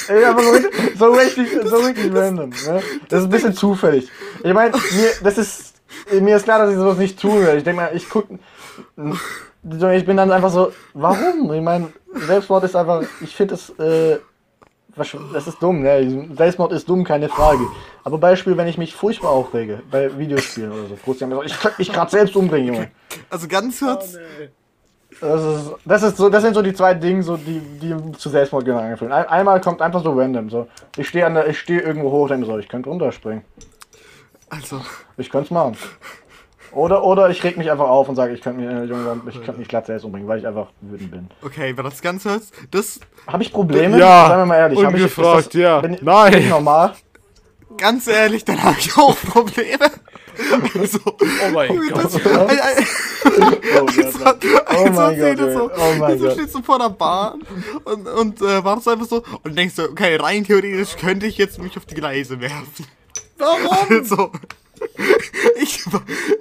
[0.07, 2.49] Ey, aber so richtig, so richtig, so richtig random.
[2.49, 2.81] Ne?
[3.09, 4.09] Das ist ein bisschen zufällig.
[4.43, 5.75] Ich meine, mir, das ist,
[6.11, 7.57] mir ist klar, dass ich sowas nicht tun werde.
[7.57, 8.37] Ich denke mal, ich gucke,
[9.93, 11.53] ich bin dann einfach so, warum?
[11.53, 14.19] Ich meine, Selbstmord ist einfach, ich finde das, äh,
[14.95, 16.29] das ist dumm, ne?
[16.37, 17.65] Selbstmord ist dumm, keine Frage.
[18.03, 22.11] Aber Beispiel, wenn ich mich furchtbar aufrege, bei Videospielen oder so, ich könnte mich gerade
[22.11, 22.91] selbst umbringen, Junge.
[23.29, 24.17] Also ganz kurz,
[25.21, 28.29] Das ist, das ist so, das sind so die zwei Dinge, so die, die zu
[28.29, 29.11] Selbstmordgedanken führen.
[29.11, 30.67] Ein, einmal kommt einfach so random, so.
[30.97, 33.43] Ich stehe an der, ich stehe irgendwo hoch, denke so, ich könnte runterspringen.
[34.49, 34.81] Also,
[35.17, 35.77] Ich könnte es machen.
[36.71, 39.59] Oder, oder ich reg mich einfach auf und sage, ich könnte mir, Junge, ich könnte
[39.59, 41.29] mich glatt selbst umbringen, weil ich einfach wütend bin.
[41.41, 43.97] okay, wenn das Ganze das Habe ich Probleme?
[43.97, 44.83] Ja, Seien wir mal ehrlich.
[44.83, 45.79] hab ich, ungefragt, ja.
[45.79, 46.33] Bin, Nein.
[46.33, 46.93] Bin normal?
[47.77, 49.89] Ganz ehrlich, dann habe ich auch Probleme.
[50.79, 52.25] Also, Oh mein Gott.
[52.25, 52.85] Ein- ein-
[53.77, 53.85] Oh.
[54.77, 55.71] Oh also mein steht Gott, so.
[55.73, 56.33] Oh mein so Gott.
[56.33, 57.41] stehst du vor der Bahn
[57.85, 61.59] und, und äh, wartest einfach so und denkst so, okay, rein theoretisch könnte ich jetzt
[61.59, 62.85] mich auf die Gleise werfen.
[63.37, 63.87] Warum?
[63.89, 64.31] Also,
[65.61, 65.85] ich,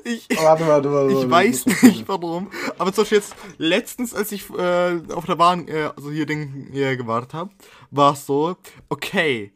[0.04, 1.12] ich, Warte, warte, warte.
[1.14, 5.68] ich weiß nicht warum, aber zum Beispiel jetzt letztens, als ich äh, auf der Bahn,
[5.68, 7.50] äh, also hier Ding hier gewartet habe,
[7.92, 8.56] war es so,
[8.88, 9.52] okay,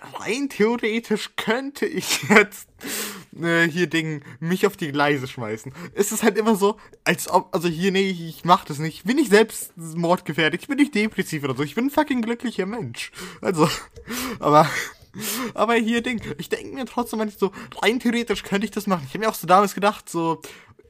[0.00, 2.68] rein theoretisch könnte ich jetzt
[3.40, 5.72] äh, hier Ding mich auf die Gleise schmeißen.
[5.94, 8.98] Es ist halt immer so, als ob, also hier, nee, ich mach das nicht.
[8.98, 12.22] Ich bin nicht selbst mordgefährdet, ich bin nicht depressiv oder so, ich bin ein fucking
[12.22, 13.10] glücklicher Mensch.
[13.40, 13.68] Also,
[14.38, 14.68] aber,
[15.54, 19.04] aber hier Ding, ich denke mir trotzdem manchmal so, rein theoretisch könnte ich das machen.
[19.06, 20.40] Ich habe mir auch so damals gedacht, so,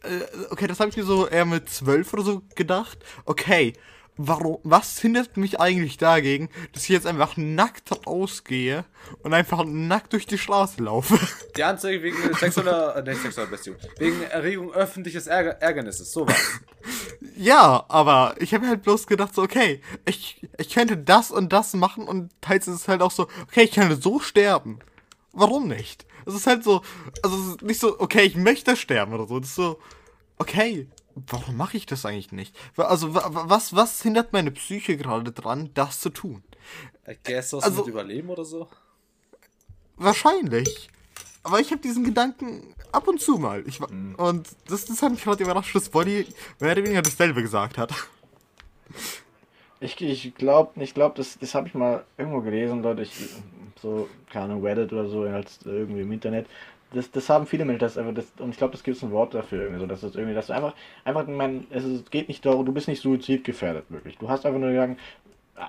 [0.03, 2.99] äh, okay, das habe ich mir so eher mit zwölf oder so gedacht.
[3.25, 3.73] Okay,
[4.19, 8.85] warum, was hindert mich eigentlich dagegen, dass ich jetzt einfach nackt rausgehe
[9.23, 11.19] und einfach nackt durch die Straße laufe?
[11.57, 13.77] Die Anzeige wegen sexueller, äh, nicht sexueller Beziehung.
[13.99, 16.13] Wegen Erregung öffentliches Ärger Ärgernisses.
[16.13, 16.37] Sowas.
[17.37, 21.73] ja, aber ich habe halt bloß gedacht, so, okay, ich, ich könnte das und das
[21.75, 24.81] machen und teils ist es halt auch so, okay, ich könnte so sterben.
[25.33, 26.07] Warum nicht?
[26.27, 26.83] Es ist halt so,
[27.23, 29.39] also es ist nicht so, okay, ich möchte sterben oder so.
[29.39, 29.79] Das ist so,
[30.39, 30.89] okay,
[31.27, 32.57] warum mache ich das eigentlich nicht?
[32.77, 36.43] Also wa- wa- was, was hindert meine Psyche gerade dran, das zu tun?
[37.09, 38.69] I guess was Also- mit Überleben oder so.
[39.97, 40.89] Wahrscheinlich.
[41.43, 43.65] Aber ich habe diesen Gedanken ab und zu mal.
[43.67, 43.89] Ich, wa-
[44.19, 46.27] Und das, das hat mich gerade überrascht, dass Bonnie
[46.61, 47.93] mehr oder weniger dasselbe gesagt hat.
[49.81, 53.03] Ich, ich glaube, ich glaub, das, das habe ich mal irgendwo gelesen, Leute.
[53.03, 53.13] Ich,
[53.81, 56.47] so, keine Ahnung, Reddit oder so, als irgendwie im Internet.
[56.93, 59.11] Das, das haben viele Menschen, das einfach, das, und ich glaube, das gibt es ein
[59.11, 60.75] Wort dafür, irgendwie so, dass das irgendwie, dass du einfach,
[61.05, 64.17] einfach, mein, es ist, geht nicht darum, du bist nicht suizidgefährdet, wirklich.
[64.17, 64.99] Du hast einfach nur gesagt,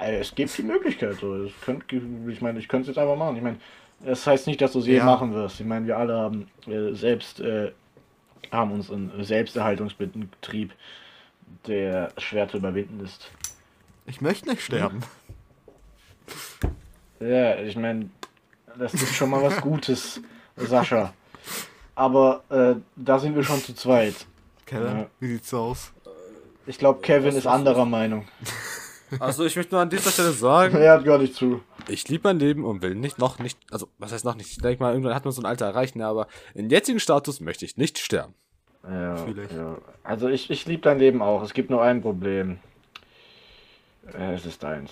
[0.01, 3.17] äh, es gibt die Möglichkeit, so, es könnt, ich meine, ich könnte es jetzt einfach
[3.17, 3.35] machen.
[3.35, 3.57] Ich meine,
[4.05, 5.03] das heißt nicht, dass du es je Ja.
[5.05, 5.59] machen wirst.
[5.59, 7.71] Ich meine, wir alle haben äh, selbst, äh,
[8.51, 10.71] haben uns einen Selbsterhaltungsbetrieb,
[11.67, 13.29] der schwer zu überwinden ist.
[14.05, 15.01] Ich möchte nicht sterben.
[17.19, 18.09] Ja, ich meine,
[18.77, 20.21] das ist schon mal was Gutes,
[20.59, 21.13] Sascha.
[21.95, 24.15] Aber äh, da sind wir schon zu zweit.
[24.65, 25.07] Kevin, Ja.
[25.19, 25.91] wie sieht's aus?
[26.65, 28.27] Ich glaube, Kevin ist anderer Meinung.
[29.19, 31.63] Also ich möchte nur an dieser Stelle sagen, Er hat gar nicht zu.
[31.87, 34.57] ich liebe mein Leben und will nicht noch nicht, also was heißt noch nicht, ich
[34.59, 37.65] denke mal, irgendwann hat man so ein Alter erreicht, ne, aber in jetzigen Status möchte
[37.65, 38.35] ich nicht sterben.
[38.87, 39.51] Ja, ich.
[39.51, 39.79] ja.
[40.03, 41.41] Also ich, ich liebe dein Leben auch.
[41.41, 42.59] Es gibt nur ein Problem.
[44.13, 44.91] Äh, Es ist deins.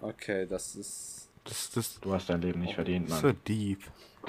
[0.00, 1.28] Okay, das ist.
[1.42, 3.40] Das, das, Du hast dein Leben nicht verdient, das war Mann.
[3.48, 3.80] deep.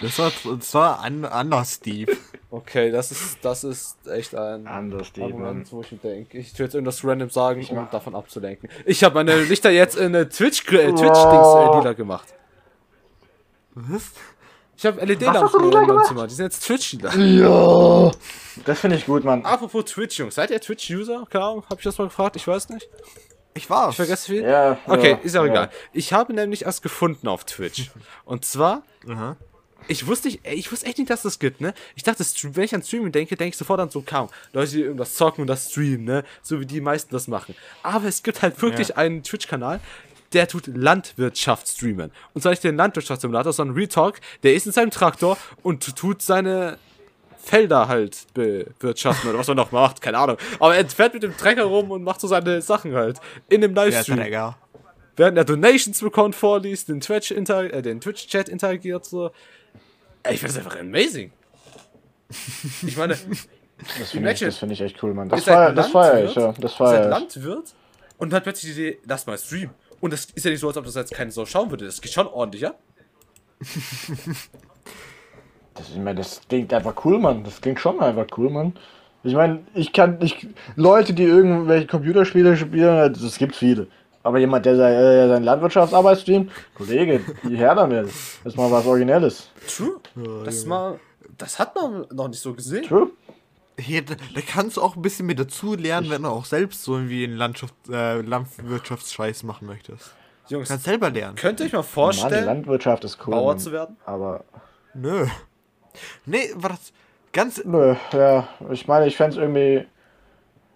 [0.01, 2.15] Das war, das war an, anders deep.
[2.51, 5.25] Okay, das ist, das ist echt ein Anders, Mann.
[5.31, 8.69] Argument, wo ich mir denke, ich will jetzt irgendwas random sagen, um mach- davon abzulenken.
[8.85, 12.27] Ich habe meine Lichter jetzt in eine Twitch, äh, Twitch lila gemacht.
[13.75, 14.11] Was?
[14.77, 16.05] Ich habe LED-Lampen in meinem gemacht?
[16.07, 17.13] Zimmer, die sind jetzt Twitch lila.
[17.15, 18.11] Ja.
[18.65, 19.43] Das finde ich gut, Mann.
[19.43, 21.25] Apropos Twitch, Jungs, seid ihr Twitch-User?
[21.29, 22.35] Keine Ahnung, hab ich das mal gefragt?
[22.35, 22.87] Ich weiß nicht.
[23.55, 23.91] Ich war's.
[23.91, 24.43] Ich vergesse viel.
[24.43, 25.51] Ja, Okay, ja, ist auch ja.
[25.51, 25.69] egal.
[25.91, 27.89] Ich habe nämlich erst gefunden auf Twitch.
[28.25, 29.35] Und zwar, Aha.
[29.87, 31.73] Ich wusste, nicht, ich wusste echt nicht, dass das gibt, ne?
[31.95, 34.29] Ich dachte, wenn ich an Streaming denke, denke ich sofort an so kaum.
[34.53, 36.23] Leute, die irgendwas zocken und das streamen, ne?
[36.41, 37.55] So wie die meisten das machen.
[37.83, 39.79] Aber es gibt halt wirklich einen Twitch-Kanal,
[40.33, 42.11] der tut Landwirtschaft streamen.
[42.33, 46.77] Und zwar nicht den Landwirtschaftssimulator, sondern Retalk, der ist in seinem Traktor und tut seine
[47.37, 50.37] Felder halt bewirtschaften oder was man noch macht, keine Ahnung.
[50.59, 53.21] Aber er fährt mit dem Trecker rum und macht so seine Sachen halt.
[53.49, 54.57] In dem Livestream Träger.
[55.15, 59.31] während er Donations bekommt, vorliest, den Twitch inter äh, den Twitch-Chat interagiert, so.
[60.23, 61.31] Ey, ich finde das einfach amazing.
[62.85, 63.15] Ich meine,
[63.99, 65.29] Das finde ich, das find ich echt cool, Mann.
[65.29, 66.53] Das seid feier, das feier ich, ja.
[66.59, 67.09] Das feier ich.
[67.09, 67.75] Landwirt
[68.17, 69.75] und hat plötzlich die Idee, lass mal streamen.
[69.99, 71.85] Und das ist ja nicht so, als ob das jetzt keine Sau schauen würde.
[71.85, 72.73] Das geht schon ordentlich, ja?
[75.73, 77.43] Das, ich meine, das klingt einfach cool, Mann.
[77.43, 78.73] Das klingt schon einfach cool, Mann.
[79.23, 83.85] Ich meine, ich kann, ich, Leute, die irgendwelche Computerspiele spielen, das gibt viele.
[84.23, 88.07] Aber jemand, der sein, äh, seine Landwirtschaftsarbeit streamt, Kollege, her damit.
[88.07, 89.49] Das ist mal was Originelles.
[89.67, 89.99] True.
[90.43, 90.99] Das ist mal,
[91.37, 92.83] das hat man noch nicht so gesehen.
[92.83, 93.09] True?
[93.79, 96.83] Hier, da, da kannst du auch ein bisschen mit dazu lernen, wenn du auch selbst
[96.83, 100.13] so irgendwie einen Landschaft, äh, Landwirtschaftsscheiß machen möchtest.
[100.49, 101.35] Du Jungs, kannst selber lernen.
[101.35, 103.31] könnt ihr euch mal Mann, vorstellen, Landwirtschaft ist cool.
[103.31, 103.59] Bauer Mann.
[103.59, 103.97] zu werden?
[104.05, 104.43] Aber,
[104.93, 105.27] Nö.
[106.25, 106.91] Nee, war das
[107.33, 107.63] ganz.
[107.65, 108.47] nö, ja.
[108.71, 109.85] Ich meine, ich fände es irgendwie.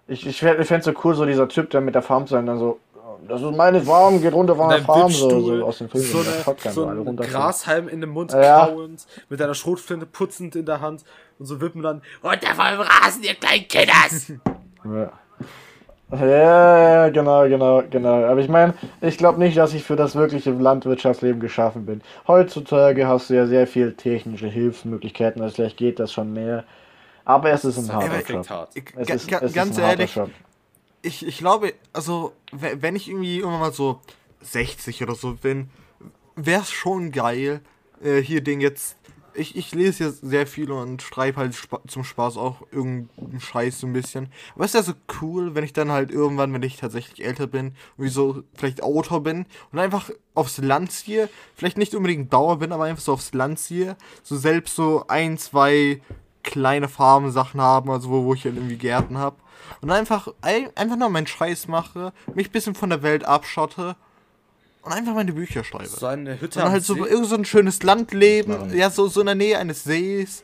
[0.08, 2.60] Ich, ich fände es so cool, so dieser Typ, der mit der Farm sein, dann
[2.60, 2.80] so,
[3.28, 6.04] das ist meine Farm, geht runter von der Farm, so, so aus dem Film.
[6.04, 7.16] so, eine, so ein.
[7.16, 8.68] Grashalm in den Mund Ja.
[8.68, 11.04] kauend, mit einer Schrotflinte putzend in der Hand
[11.40, 14.34] und so wippen dann runter vom Rasen, ihr kleinen Kinders!
[14.84, 15.12] Ja.
[16.20, 18.26] Ja, genau, genau, genau.
[18.26, 22.02] Aber ich meine, ich glaube nicht, dass ich für das wirkliche Landwirtschaftsleben geschaffen bin.
[22.28, 26.66] Heutzutage hast du ja sehr viel technische Hilfsmöglichkeiten, also vielleicht geht das schon mehr.
[27.24, 28.70] Aber es ist ein harter Job.
[29.54, 30.20] ganz ehrlich.
[31.02, 34.00] Ich, ich glaube, also, we- wenn ich irgendwie irgendwann mal so
[34.42, 35.70] 60 oder so bin,
[36.36, 37.62] wäre es schon geil,
[38.04, 38.98] äh, hier den jetzt.
[39.34, 43.80] Ich, ich lese jetzt sehr viel und schreibe halt spa zum Spaß auch irgendeinen Scheiß
[43.80, 44.30] so ein bisschen.
[44.56, 47.48] Aber es ist ja so cool, wenn ich dann halt irgendwann, wenn ich tatsächlich älter
[47.48, 52.60] bin, wie so vielleicht Autor bin und einfach aufs Land ziehe, vielleicht nicht unbedingt Bauer
[52.60, 56.02] bin, aber einfach so aufs Land ziehe, so selbst so ein, zwei
[56.44, 59.38] kleine Farbensachen haben, also wo, wo ich halt irgendwie Gärten habe.
[59.82, 63.96] Und einfach, ein- einfach nur meinen Scheiß mache, mich ein bisschen von der Welt abschotte
[64.84, 65.88] und einfach meine Bücher schreibe.
[65.88, 67.02] So eine Hütte Und halt so See.
[67.02, 68.78] irgend so ein schönes Land leben, Machen.
[68.78, 70.44] ja, so, so in der Nähe eines Sees,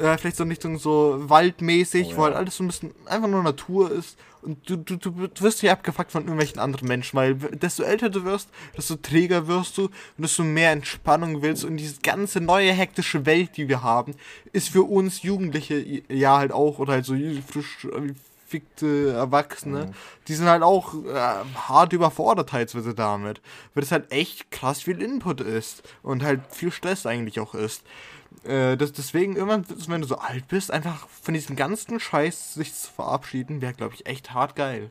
[0.00, 2.24] äh, vielleicht so in Richtung so waldmäßig, Oh, wo ja.
[2.26, 4.18] halt alles so ein bisschen einfach nur Natur ist.
[4.42, 8.22] Und du, du, du wirst hier abgefuckt von irgendwelchen anderen Menschen, weil desto älter du
[8.24, 11.64] wirst, desto träger wirst du und desto mehr Entspannung willst.
[11.64, 14.14] Und diese ganze neue hektische Welt, die wir haben,
[14.52, 17.14] ist für uns Jugendliche ja halt auch, oder halt so
[17.50, 17.88] frisch
[18.46, 19.92] äh, fickte Erwachsene,
[20.28, 23.40] die sind halt auch äh, hart überfordert teilweise damit.
[23.74, 27.82] Weil es halt echt krass viel Input ist und halt viel Stress eigentlich auch ist.
[28.44, 32.74] Äh, das, deswegen irgendwann, wenn du so alt bist, einfach von diesem ganzen Scheiß sich
[32.74, 34.90] zu verabschieden, wäre, glaube ich, echt hart geil.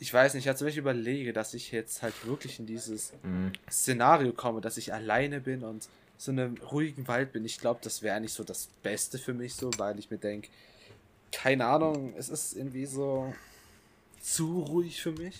[0.00, 3.52] Ich weiß nicht, wenn ich überlege, dass ich jetzt halt wirklich in dieses Mhm.
[3.70, 7.80] Szenario komme, dass ich alleine bin und so in einem ruhigen Wald bin, ich glaube,
[7.82, 10.48] das wäre nicht so das Beste für mich so, weil ich mir denke,
[11.34, 13.34] keine Ahnung, es ist irgendwie so
[14.20, 15.36] zu ruhig für mich.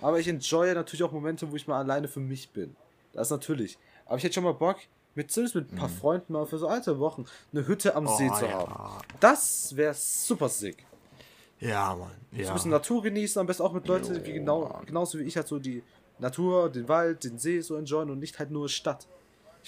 [0.00, 2.76] Aber ich enjoye natürlich auch Momente, wo ich mal alleine für mich bin.
[3.12, 3.78] Das natürlich.
[4.06, 4.76] Aber ich hätte schon mal Bock,
[5.14, 5.78] mit zumindest mit ein Mhm.
[5.78, 8.58] paar Freunden mal für so alte Wochen eine Hütte am See zu Oh, ja.
[8.58, 8.74] haben.
[9.20, 10.86] Das wäre super sick.
[11.60, 12.12] Ja, Mann.
[12.32, 12.48] So Ja.
[12.50, 15.48] ein bisschen Natur genießen, am besten auch mit Leuten, die genau, genauso wie ich halt
[15.48, 15.82] so die
[16.20, 19.08] Natur, den Wald, den See so enjoyen und nicht halt nur Stadt.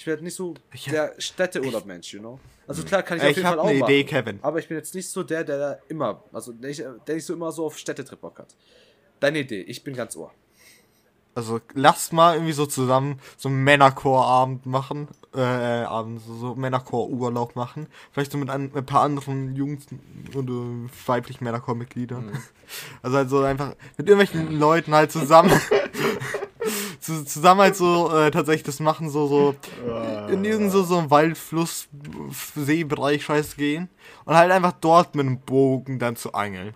[0.01, 2.39] Ich bin halt nicht so Ich der Städteurlaub-Mensch, you know?
[2.65, 4.39] Also klar kann ich auf ich jeden Fall auch eine machen, Idee, Kevin.
[4.41, 7.25] Aber ich bin jetzt nicht so der, der da immer, also der, nicht- der nicht
[7.25, 8.55] so immer so auf Städtetrip Bock hat.
[9.19, 10.31] Deine Idee, ich bin ganz ohr.
[11.35, 15.07] Also lass mal irgendwie so zusammen so einen Männerchor-Abend machen.
[15.35, 17.85] Äh, Abend, so, so Männerchor-Urlaub machen.
[18.11, 19.85] Vielleicht so mit, ein, mit ein paar anderen Jungs
[20.33, 20.51] oder
[21.05, 22.31] weiblichen Männerchor-Mitgliedern.
[23.03, 25.51] Also halt so einfach mit irgendwelchen Leuten halt zusammen.
[27.01, 29.55] zu, zusammen halt so äh, tatsächlich das machen, so, so
[30.31, 31.87] in irgendeinen so, so einen Wald, Fluss,
[32.55, 33.89] Seebereich scheiß gehen.
[34.25, 36.75] Und halt einfach dort mit einem Bogen dann zu angeln.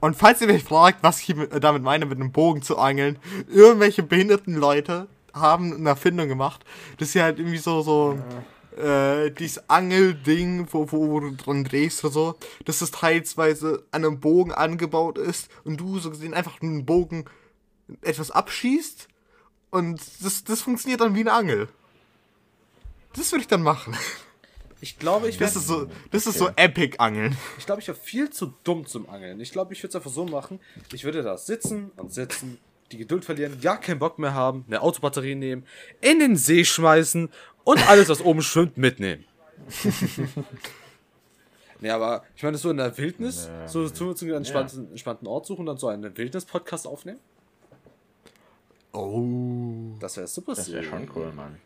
[0.00, 3.18] Und falls ihr mich fragt, was ich mit, damit meine, mit einem Bogen zu angeln,
[3.48, 6.64] irgendwelche behinderten Leute haben eine Erfindung gemacht,
[6.98, 8.18] dass sie halt irgendwie so, so,
[8.76, 12.34] äh, dieses Angelding, wo, wo du dran drehst oder so,
[12.66, 16.84] dass das teilsweise an einem Bogen angebaut ist und du so gesehen einfach mit einem
[16.84, 17.24] Bogen
[18.02, 19.08] etwas abschießt
[19.72, 21.68] und das, das funktioniert dann wie eine Angel.
[23.16, 23.96] Das würde ich dann machen.
[24.80, 27.36] Ich glaube, ich Das ist so, das ist so Epic-Angeln.
[27.58, 29.40] ich glaube, ich wäre viel zu dumm zum Angeln.
[29.40, 30.60] Ich glaube, ich würde es einfach so machen.
[30.92, 32.58] Ich würde da sitzen und sitzen,
[32.90, 35.66] die Geduld verlieren, ja keinen Bock mehr haben, eine Autobatterie nehmen,
[36.00, 37.30] in den See schmeißen
[37.64, 39.24] und alles, was oben schwimmt, mitnehmen.
[41.80, 45.46] nee, aber ich meine, so in der Wildnis, so zu, zu einem entspannten, entspannten Ort
[45.46, 47.20] suchen und dann so einen Wildnis-Podcast aufnehmen.
[48.92, 49.96] Oh.
[50.00, 51.56] Das wäre super Das wäre schon cool, Mann.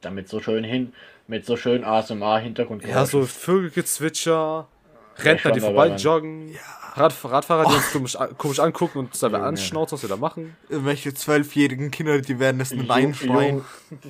[0.00, 0.92] Damit so schön hin,
[1.28, 2.84] mit so schön ASMR-Hintergrund.
[2.84, 4.66] Ja, so Vögelgezwitscher,
[5.18, 6.56] Rentner, die vorbei joggen,
[6.94, 10.56] Rad, Radfahrer, die uns komisch, komisch angucken und uns dabei anschnauzen, was wir da machen.
[10.68, 13.56] Irgendwelche zwölfjährigen Kinder, die werden Jung- reinschreien.
[13.90, 14.00] jung-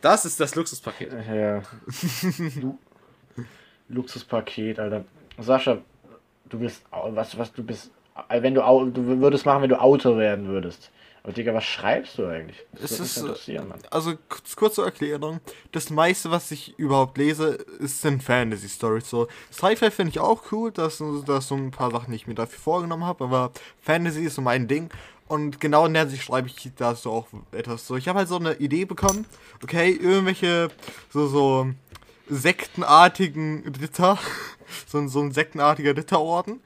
[0.00, 1.12] Das ist das Luxuspaket.
[1.28, 1.62] Ja.
[2.60, 2.78] Lu
[3.88, 5.04] Luxuspaket, Alter.
[5.38, 5.78] Sascha,
[6.48, 7.90] du bist, was, was, du bist,
[8.28, 8.60] wenn du,
[8.92, 10.90] du würdest machen, wenn du Autor werden würdest.
[11.22, 12.56] Aber Digga, was schreibst du eigentlich?
[12.72, 13.60] Das Es ist, äh.
[13.90, 15.40] Also kurz, kurze Erklärung.
[15.72, 19.08] Das meiste, was ich überhaupt lese, ist, sind Fantasy-Stories.
[19.10, 22.58] So, Sci-Fi finde ich auch cool, dass da so ein paar Sachen, ich mir dafür
[22.58, 23.52] vorgenommen habe, aber
[23.82, 24.90] Fantasy ist so mein Ding.
[25.26, 27.96] Und genau in der Sicht schreibe ich da so auch etwas so.
[27.96, 29.26] Ich habe halt so eine Idee bekommen,
[29.62, 30.68] okay, irgendwelche
[31.10, 31.68] so, so
[32.28, 34.18] sektenartigen Ritter,
[34.86, 36.60] so, ein- so ein sektenartiger Ritterorden.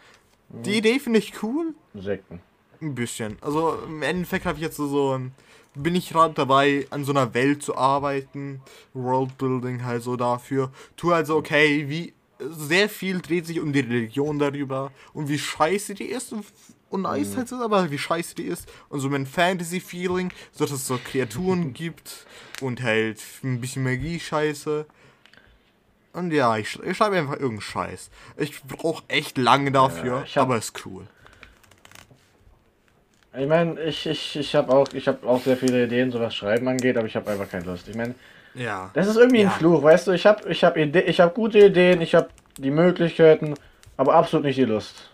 [0.48, 2.40] Die Idee finde ich cool, Sekten.
[2.83, 3.39] Ein bisschen.
[3.41, 5.33] Also im Endeffekt habe ich jetzt so, so ein-
[5.74, 8.61] bin ich gerade dabei, an so einer Welt zu arbeiten.
[8.93, 10.70] Worldbuilding halt so dafür.
[10.97, 12.12] Tu also, okay, wie
[12.51, 16.45] sehr viel dreht sich um die Religion darüber und wie scheiße die ist und,
[16.91, 20.72] und nice halt ist, aber wie scheiße die ist und so mein Fantasy-Feeling, so dass
[20.72, 22.26] es so Kreaturen gibt
[22.61, 24.87] und halt ein bisschen Magie-Scheiße.
[26.14, 28.11] Und ja, ich, ich schreibe einfach irgendeinen Scheiß.
[28.37, 31.07] Ich brauche echt lange dafür, ich hab- aber ist cool.
[33.39, 36.35] Ich meine, ich, ich, ich habe auch, ich hab auch sehr viele Ideen, so was
[36.35, 37.89] Schreiben angeht, aber ich habe einfach keine Lust.
[37.89, 38.14] Ich meine,
[38.55, 38.91] Ja.
[38.93, 39.49] das ist irgendwie Ja.
[39.49, 40.12] ein Fluch, weißt du?
[40.12, 42.28] Ich habe ich hab Ide ich hab gute Ideen, ich habe
[42.59, 43.55] die Möglichkeiten,
[43.97, 45.09] aber absolut nicht die Lust.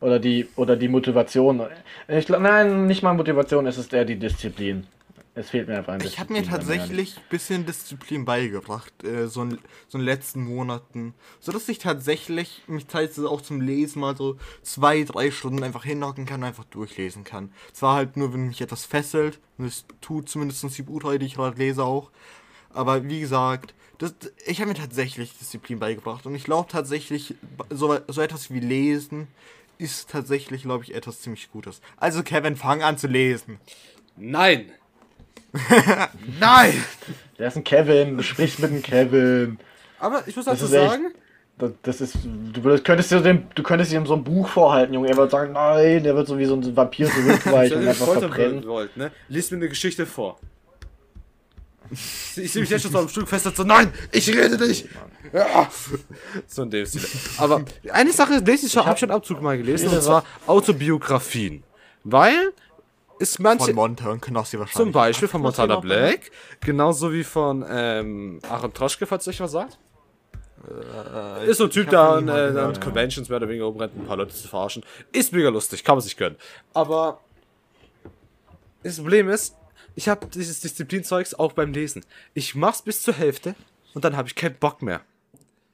[0.00, 1.62] Oder die, oder die Motivation.
[2.08, 4.86] Ich glaub, nein, nicht mal Motivation, es ist eher die Disziplin.
[5.36, 9.42] Es fehlt mir einfach an Ich habe mir tatsächlich ein bisschen Disziplin beigebracht, äh, so,
[9.42, 9.58] in,
[9.88, 11.14] so in den letzten Monaten.
[11.40, 15.84] So dass ich tatsächlich mich teilweise auch zum Lesen mal so zwei, drei Stunden einfach
[15.84, 17.52] hinhocken kann und einfach durchlesen kann.
[17.72, 21.34] Zwar halt nur, wenn mich etwas fesselt, und das tut zumindest die Buchreihe, die ich
[21.34, 22.12] gerade lese auch.
[22.70, 24.14] Aber wie gesagt, das,
[24.46, 27.34] ich habe mir tatsächlich Disziplin beigebracht und ich glaube tatsächlich,
[27.70, 29.26] so, so etwas wie Lesen
[29.78, 31.80] ist tatsächlich, glaube ich, etwas ziemlich Gutes.
[31.96, 33.58] Also Kevin, fang an zu lesen.
[34.16, 34.70] Nein!
[36.40, 36.84] Nein!
[37.38, 39.58] Der ist ein Kevin, du sprichst mit einem Kevin.
[39.98, 41.04] Aber ich muss Das dazu ist echt- sagen,
[41.82, 42.16] Das, ist.
[42.52, 45.08] Du würdest, könntest dir dem, du könntest ihm so ein Buch vorhalten, Junge.
[45.08, 47.90] Er wird sagen, nein, der wird so wie so ein Vampir zurückweichen und wenn ihr
[47.90, 48.66] einfach verbrennen.
[48.66, 49.10] wollt, ne?
[49.28, 50.38] Lies mir eine Geschichte vor.
[52.36, 54.88] Ich sehe mich jetzt schon so am Stück fest so, nein, ich rede nicht.
[55.32, 55.68] Ja.
[56.46, 57.02] So in dem Stil.
[57.38, 61.62] Aber eine Sache lese ich ich schon ab und zu mal gelesen, und zwar Autobiografien.
[62.02, 62.52] Weil
[63.18, 64.76] ist manche, Von Monte und Knossi wahrscheinlich.
[64.76, 65.80] zum Beispiel von Montana?
[65.80, 69.78] Black, genauso wie von ähm, Aaron Troschke, falls euch was sagt.
[71.46, 74.16] ist so ein Typ, der an, äh, an Conventions mehr oder weniger rumrennt, ein paar
[74.16, 74.84] Leute zu verarschen.
[75.12, 76.36] Ist mega lustig, kann man sich gönnen.
[76.72, 77.20] Aber
[78.82, 79.56] das Problem ist,
[79.94, 82.04] ich habe dieses Disziplinzeugs auch beim Lesen.
[82.34, 83.54] Ich mach's bis zur Hälfte
[83.94, 85.02] und dann habe ich keinen Bock mehr.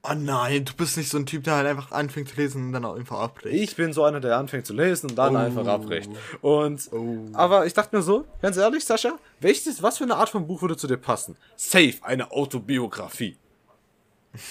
[0.02, 2.72] Oh nein, du bist nicht so ein Typ, der halt einfach anfängt zu lesen und
[2.72, 3.54] dann auch einfach abbricht.
[3.62, 5.38] Ich bin so einer, der anfängt zu lesen und dann Oh.
[5.38, 6.10] einfach abbricht.
[6.40, 6.88] Und,
[7.34, 10.62] aber ich dachte mir so, ganz ehrlich, Sascha, welches, was für eine Art von Buch
[10.62, 11.36] würde zu dir passen?
[11.56, 13.36] Safe, eine Autobiografie.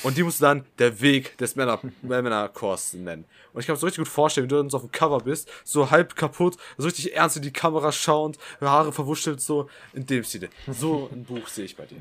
[0.04, 3.24] Und die musst du dann der Weg des Männer, Männerchors nennen.
[3.54, 5.20] Und ich kann mir so richtig gut vorstellen, wie du dann so auf dem Cover
[5.20, 10.06] bist, so halb kaputt, so richtig ernst in die Kamera schauend, Haare verwuschelt, so in
[10.06, 10.50] dem Stile.
[10.68, 11.98] So ein Buch sehe ich bei dir.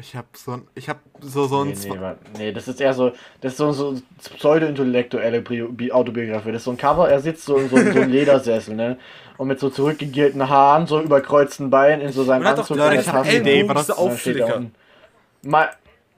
[0.00, 1.98] Ich hab so ein, ich hab so, so ein, Nee, nee,
[2.38, 4.00] nee, das ist eher so, das ist so, so
[4.38, 6.52] pseudo-intellektuelle Bi- Bi- Autobiografie.
[6.52, 8.98] Das ist so ein Cover, er sitzt so in so, so einem Ledersessel, ne?
[9.36, 12.76] Und mit so zurückgegelten Haaren, so überkreuzten Beinen in so seinem Man hat doch Anzug.
[12.78, 13.36] Leute, seiner ich hab Tasse.
[13.36, 14.56] Idee, Ellbogen, was diese das- Und dann steht da Aufschlicker.
[14.58, 15.70] unten, Mal.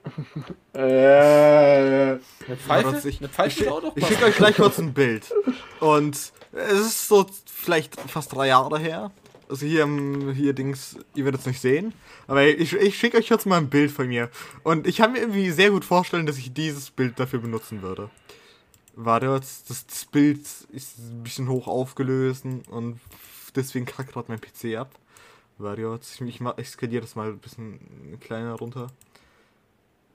[0.73, 0.79] äh,
[2.11, 2.19] Eine
[2.57, 3.09] Pfeife?
[3.09, 5.31] ich, Eine Pfeife ich, doch ich schicke euch gleich kurz ein Bild.
[5.79, 6.15] Und
[6.51, 9.11] es ist so vielleicht fast drei Jahre her.
[9.49, 11.93] Also hier, im- hier Dings, ihr werdet es nicht sehen.
[12.27, 14.29] Aber ich, ich schicke euch jetzt mal ein Bild von mir.
[14.63, 18.09] Und ich kann mir irgendwie sehr gut vorstellen, dass ich dieses Bild dafür benutzen würde.
[18.95, 20.39] Warte, das, das Bild
[20.71, 22.99] ist ein bisschen hoch aufgelöst und
[23.55, 24.91] deswegen kackt gerade mein PC ab.
[25.57, 27.79] Warte, ich, mach- ich skaliere das mal ein bisschen
[28.19, 28.87] kleiner runter.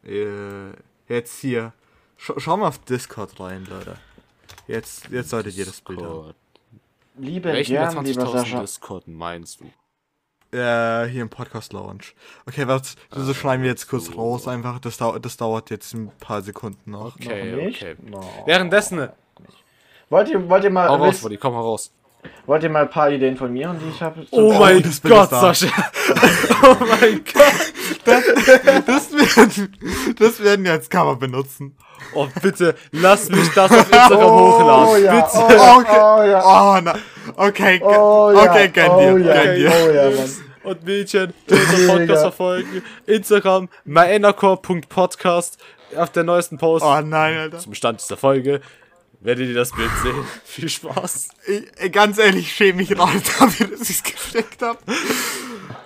[0.05, 0.71] Äh,
[1.09, 1.73] jetzt hier.
[2.17, 3.99] Schau, schau mal auf Discord rein, Leute.
[4.67, 6.35] Jetzt, jetzt solltet ihr das Bild haben.
[7.19, 8.61] Liebe Welchen der gern, lieber 20.000 Sascha.
[8.61, 9.65] Discord meinst du?
[10.57, 12.05] Äh, hier im Podcast Lounge.
[12.47, 14.79] Okay, was, das schneiden wir jetzt kurz raus einfach.
[14.79, 17.17] Das, dau das dauert jetzt ein paar Sekunden noch.
[17.17, 17.83] Okay, Noch nicht?
[17.83, 17.97] okay.
[18.03, 18.21] No.
[18.47, 19.09] Währenddessen,
[20.11, 21.93] Wollt ihr, wollt ihr mal, hau raus, Buddy, komm mal raus.
[22.47, 24.27] Wollt ihr mal ein paar Ideen von mir und die ich habe?
[24.31, 25.31] Oh, Oh, mein das Gott.
[25.31, 25.67] Sascha.
[26.63, 27.73] oh mein Gott.
[28.05, 29.77] Das werden,
[30.19, 31.77] das werden wir als Cover benutzen.
[32.15, 35.05] Oh, bitte, lass mich das auf Instagram Oh, hochladen.
[35.05, 35.37] ja, Bitte.
[35.37, 35.99] oh, ja, Okay.
[36.01, 36.43] oh, ja.
[36.45, 36.95] Oh, na.
[37.37, 38.43] Okay, Oh, ja.
[38.51, 39.43] okay, gönn oh, dir, ja.
[39.45, 39.73] gönn dir.
[39.73, 40.31] Oh, ja, Mann.
[40.65, 42.83] Und Mädchen, die unseren Podcast verfolgen.
[43.07, 45.59] Instagram, myenercore.podcast.
[45.97, 47.59] Auf der neuesten Post Oh nein, Alter.
[47.59, 48.61] zum Stand dieser Folge
[49.21, 50.15] werdet ihr das Bild sehen.
[50.45, 51.29] Viel Spaß.
[51.47, 54.79] Ich, ey, ganz ehrlich, ich schäme mich gerade dafür, dass ich es gesteckt habe.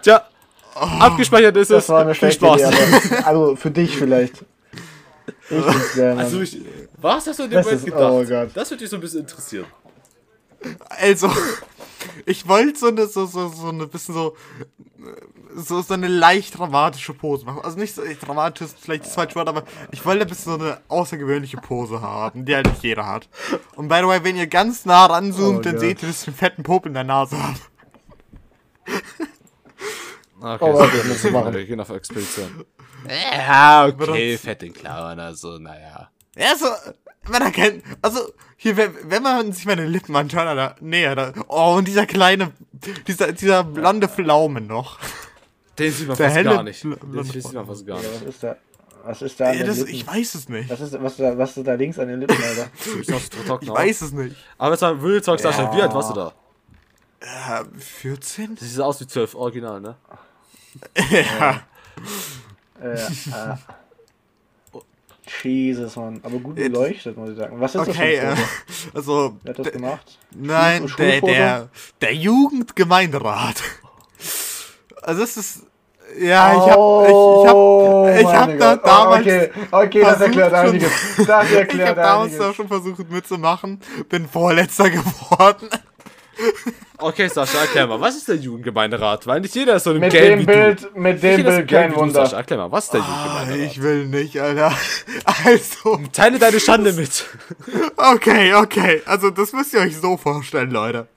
[0.03, 0.27] Tja,
[0.75, 1.87] abgespeichert ist es.
[1.87, 2.61] Das war eine Viel Spaß.
[2.61, 4.45] Idee, also für dich vielleicht.
[5.51, 6.21] Ich bin's gerne.
[6.21, 6.61] Also ich,
[7.01, 8.13] was hast du in dem Das Moment ist- gedacht?
[8.13, 8.51] oh Gott.
[8.55, 9.67] Das würde dich so ein bisschen interessieren.
[10.89, 11.31] Also,
[12.27, 14.37] ich wollte so eine, so, so, so eine bisschen so,
[15.55, 17.61] so, so eine leicht dramatische Pose machen.
[17.65, 20.65] Also nicht so dramatisch, ist vielleicht das falsche Wort, aber ich wollte ein bisschen so
[20.65, 23.29] eine außergewöhnliche Pose haben, die halt nicht jeder hat.
[23.77, 25.81] Und by the way, wenn ihr ganz nah ranzoomt, Oh dann Gott.
[25.81, 27.59] seht ihr, dass ich einen fetten Popel in der Nase habe.
[30.41, 31.55] Okay, Oh, warte, das musst du machen.
[31.55, 32.65] wir gehen auf Expedition.
[33.09, 34.45] Ja, okay, Benutzt.
[34.45, 36.11] fette Klauen, also, naja.
[36.37, 36.67] Ja, so,
[37.29, 38.21] man erkennt, also,
[38.57, 42.53] hier, wenn, man sich meine Lippen anschaut, da, näher, da, oh, und dieser kleine,
[43.07, 44.99] dieser, dieser blonde Pflaumen noch.
[45.79, 46.85] Den sieht man Der fast helle gar nicht.
[46.85, 48.11] Den sieht man fast gar nicht.
[48.13, 48.59] was ist der?
[49.05, 49.95] Was ist da an den das, Lippen?
[49.95, 50.71] ich weiß es nicht.
[50.71, 52.69] was, ist, was, da, was ist da links an den Lippen, Alter?
[53.01, 53.09] Ich.
[53.09, 54.37] Ich weiß es nicht.
[54.59, 56.33] Aber jetzt mal Real Talk, Sascha, wie alt warst du da?
[57.21, 58.55] Äh, 14?
[58.55, 59.97] Das sieht aus wie 12, original, ne?
[61.11, 61.63] Ja.
[62.81, 63.57] äh, äh.
[65.43, 66.21] Jesus, Mann.
[66.23, 67.61] Aber gut beleuchtet, muss ich sagen.
[67.61, 68.97] Was ist Okay, das äh, für ein Foto?
[68.99, 70.19] also, Wer hat das gemacht?
[70.35, 71.69] nein, der, der,
[72.01, 73.63] der Jugendgemeinderat.
[75.03, 75.63] Also, es ist,
[76.21, 78.87] ja, ich hab, ich, ich hab, ich hab Oh, da Gott.
[78.87, 80.91] damals, Okay, okay das erklärt einiges.
[81.27, 82.39] Das ich erklärt hab damals einiges.
[82.47, 85.69] da schon versucht mitzumachen, bin Vorletzter geworden.
[86.99, 89.27] Okay, Sascha, erklär mal, was ist der Jugendgemeinderat?
[89.27, 91.01] Weil nicht jeder ist so ein Mit Game dem Bild, du.
[91.01, 92.25] mit dem Bild kein Wunder.
[92.25, 92.37] Sascha.
[92.39, 93.07] Erklär mal, was ist der Ah,
[93.43, 93.71] Jugendgemeinderat?
[93.73, 94.77] ich will nicht, Alter.
[95.45, 97.27] Also, Teile deine Schande mit.
[97.97, 99.03] okay, okay.
[99.07, 101.09] Also, das müsst ihr euch so vorstellen, Leute.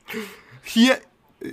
[0.64, 0.98] Hier,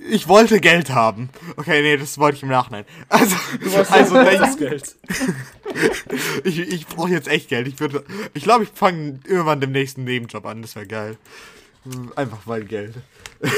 [0.08, 1.28] ich wollte Geld haben.
[1.56, 2.84] Okay, nee, das wollte ich im Nachhinein.
[3.10, 3.36] Also,
[3.90, 4.96] also das Geld.
[6.44, 7.68] ich, ich brauche jetzt echt Geld.
[7.68, 8.02] Ich würde,
[8.32, 10.62] ich glaube, ich fange irgendwann dem nächsten Nebenjob an.
[10.62, 11.16] Das wäre geil.
[12.16, 12.94] Einfach weil Geld.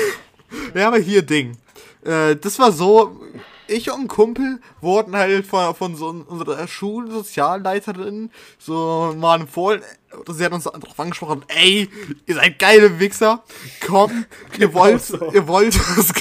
[0.74, 1.56] Ja, aber hier Ding.
[2.04, 3.20] Äh, das war so,
[3.66, 9.82] ich und ein Kumpel wurden halt von, von so unserer Schulsozialleiterin so mal empfohlen.
[10.28, 11.88] Sie hat uns darauf angesprochen, ey,
[12.26, 13.42] ihr seid geile Wichser.
[13.84, 14.26] Komm,
[14.58, 15.32] ihr wollt, so.
[15.32, 16.12] ihr wollt was,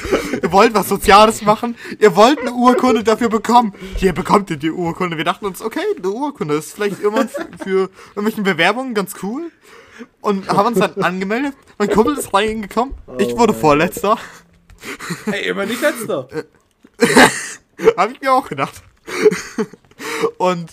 [0.41, 1.76] ihr wollt was Soziales machen.
[1.99, 3.74] Ihr wollt eine Urkunde dafür bekommen.
[3.97, 5.18] Hier bekommt ihr die Urkunde.
[5.18, 9.51] Wir dachten uns, okay, eine Urkunde ist vielleicht irgendwann für, für irgendwelche Bewerbungen ganz cool.
[10.22, 11.54] Und haben uns dann angemeldet.
[11.78, 12.94] Mein Kumpel ist reingekommen.
[13.20, 14.18] Ich wurde Vorletzter.
[15.32, 16.28] Ey, immer nicht letzter.
[17.98, 18.82] Hab ich mir auch gedacht.
[20.38, 20.72] Und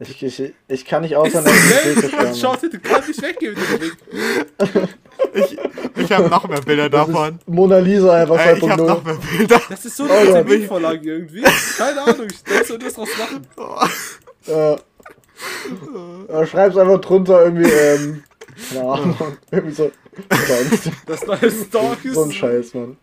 [0.00, 2.34] Ich, ich, ich kann nicht aufhören, das Bild zu Man schauen.
[2.36, 4.88] schaut hinten, kann nicht weggehen mit dem Ding.
[5.34, 5.58] ich,
[5.96, 7.38] ich habe noch mehr Bilder davon.
[7.46, 9.04] Mona Lisa einfach Äh, ich habe noch 2.0.
[9.06, 9.60] mehr Bilder.
[9.70, 10.42] Das ist so Oh, eine ja.
[10.42, 11.42] Bildvorlage irgendwie.
[11.78, 13.46] Keine Ahnung, ich denke, so das draus machen.
[14.48, 18.22] Äh, äh, schreib's einfach drunter irgendwie, ähm,
[18.72, 19.16] keine Ahnung,
[19.50, 19.90] irgendwie so.
[20.46, 20.90] Sonst.
[21.06, 22.96] Das neue Stock ist So ein Scheiß, Mann.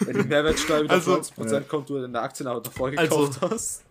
[0.00, 3.38] Wenn die Mehrwertsteuer wieder Also- 20% kommt, du in der Aktien aber davor Also- gekauft
[3.42, 3.82] hast.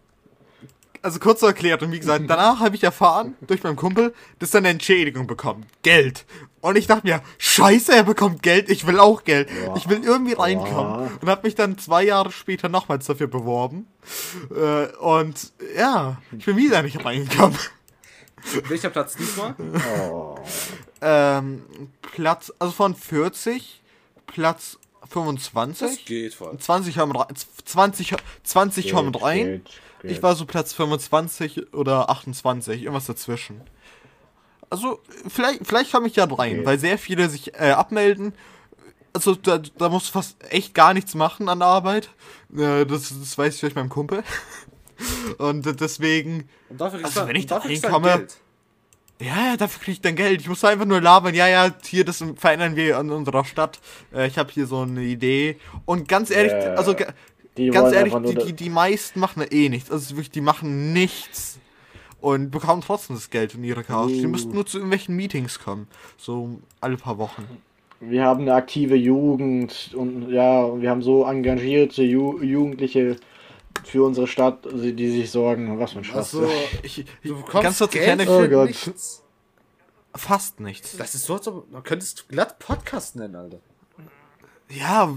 [1.02, 4.54] Also kurz so erklärt und wie gesagt, danach habe ich erfahren, durch meinen Kumpel, dass
[4.54, 5.66] er eine Entschädigung bekommt.
[5.82, 6.26] Geld.
[6.62, 9.50] Und ich dachte mir, scheiße, er bekommt Geld, ich will auch Geld.
[9.76, 11.10] Ich will irgendwie reinkommen.
[11.22, 13.86] Und habe mich dann zwei Jahre später nochmals dafür beworben.
[14.56, 17.58] Äh, und ja, ich bin wieder nicht reingekommen.
[18.68, 19.56] Welcher Platz diesmal?
[20.10, 20.36] Oh.
[21.02, 21.64] Ähm,
[22.02, 23.82] Platz, also von 40,
[24.28, 24.78] Platz
[25.10, 25.88] 25.
[25.98, 26.58] Das geht voll.
[26.58, 27.28] 20 haben rein,
[27.66, 29.46] 20, 20 haben rein.
[29.46, 29.66] Geht,
[30.02, 30.12] geht.
[30.12, 33.62] Ich war so Platz 25 oder 28, irgendwas dazwischen.
[34.70, 36.66] Also, vielleicht, vielleicht komme ich ja rein, Okay.
[36.66, 38.34] weil sehr viele sich äh, abmelden.
[39.14, 42.10] Also, da, da musst du fast echt gar nichts machen an der Arbeit.
[42.56, 44.24] Äh, das, das weiß ich durch meinem Kumpel.
[45.38, 48.38] Und deswegen, Und dafür kriegst Also, du- wenn ich da Geld.
[49.22, 50.42] ja, ja, dafür kriege ich dann Geld.
[50.42, 51.34] Ich muss einfach nur labern.
[51.34, 53.80] Ja, ja, hier, das verändern wir in unserer Stadt.
[54.14, 55.58] Äh, ich habe hier so eine Idee.
[55.86, 56.74] Und ganz ehrlich, Ja.
[56.76, 56.96] also
[57.58, 59.92] Die ganz ehrlich, die, die, die meisten machen eh nichts.
[59.92, 61.60] Also wirklich, die machen nichts.
[62.20, 64.12] Und bekommen trotzdem das Geld in ihre Couch.
[64.12, 64.30] Die Uh.
[64.30, 65.88] müssten nur zu irgendwelchen Meetings kommen.
[66.18, 67.46] So alle paar Wochen.
[68.00, 73.18] Wir haben eine aktive Jugend und ja, wir haben so engagierte Ju Jugendliche
[73.86, 76.16] für unsere Stadt, die sich sorgen, was für ein Scheiß.
[76.18, 76.50] Also,
[76.84, 78.68] Ich, ich, du bekommst ganz kurz Geld kleine Oh für Gott.
[78.68, 79.24] nichts.
[80.16, 80.96] fast nichts.
[80.98, 83.60] Das ist so, als ob man könntest glatt Podcast nennen, Alter.
[84.70, 85.08] Ja,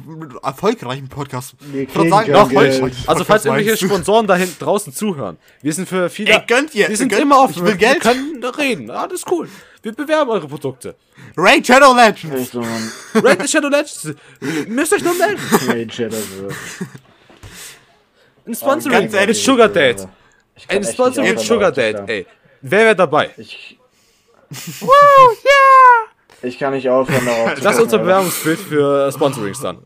[0.43, 1.55] erfolgreichen Podcast.
[1.61, 3.09] Wir Ich würd kriegen sagen, noch.
[3.09, 3.87] Also falls irgendwelche?
[3.87, 6.33] Sponsoren da hinten draußen zuhören, wir sind für viele.
[6.33, 7.55] Ey, gönnt ihr, wir sind gönnt- immer offen.
[7.59, 8.05] ich will Geld.
[8.05, 8.91] Wir können reden.
[8.91, 9.49] Alles cool.
[9.83, 10.97] Wir bewerben eure Produkte.
[11.37, 12.55] Raid Shadow Legends.
[13.15, 14.09] Raid Shadow Legends.
[14.69, 15.41] Müsst euch nur melden.
[15.97, 16.27] Ja, das ist-
[18.47, 19.01] Ein Sponsoring.
[19.01, 20.07] ganz ehrlich, Sugar Date.
[20.69, 22.03] Ein Sponsoring aufhören, Sugar Date.
[22.07, 22.27] Ey,
[22.63, 23.31] wer wäre dabei?
[23.37, 23.79] Ich.
[26.43, 27.99] Ich kann nicht aufhören darauf zu Das ist unser.
[27.99, 29.79] Bewerbungsbild für Sponsorings dann.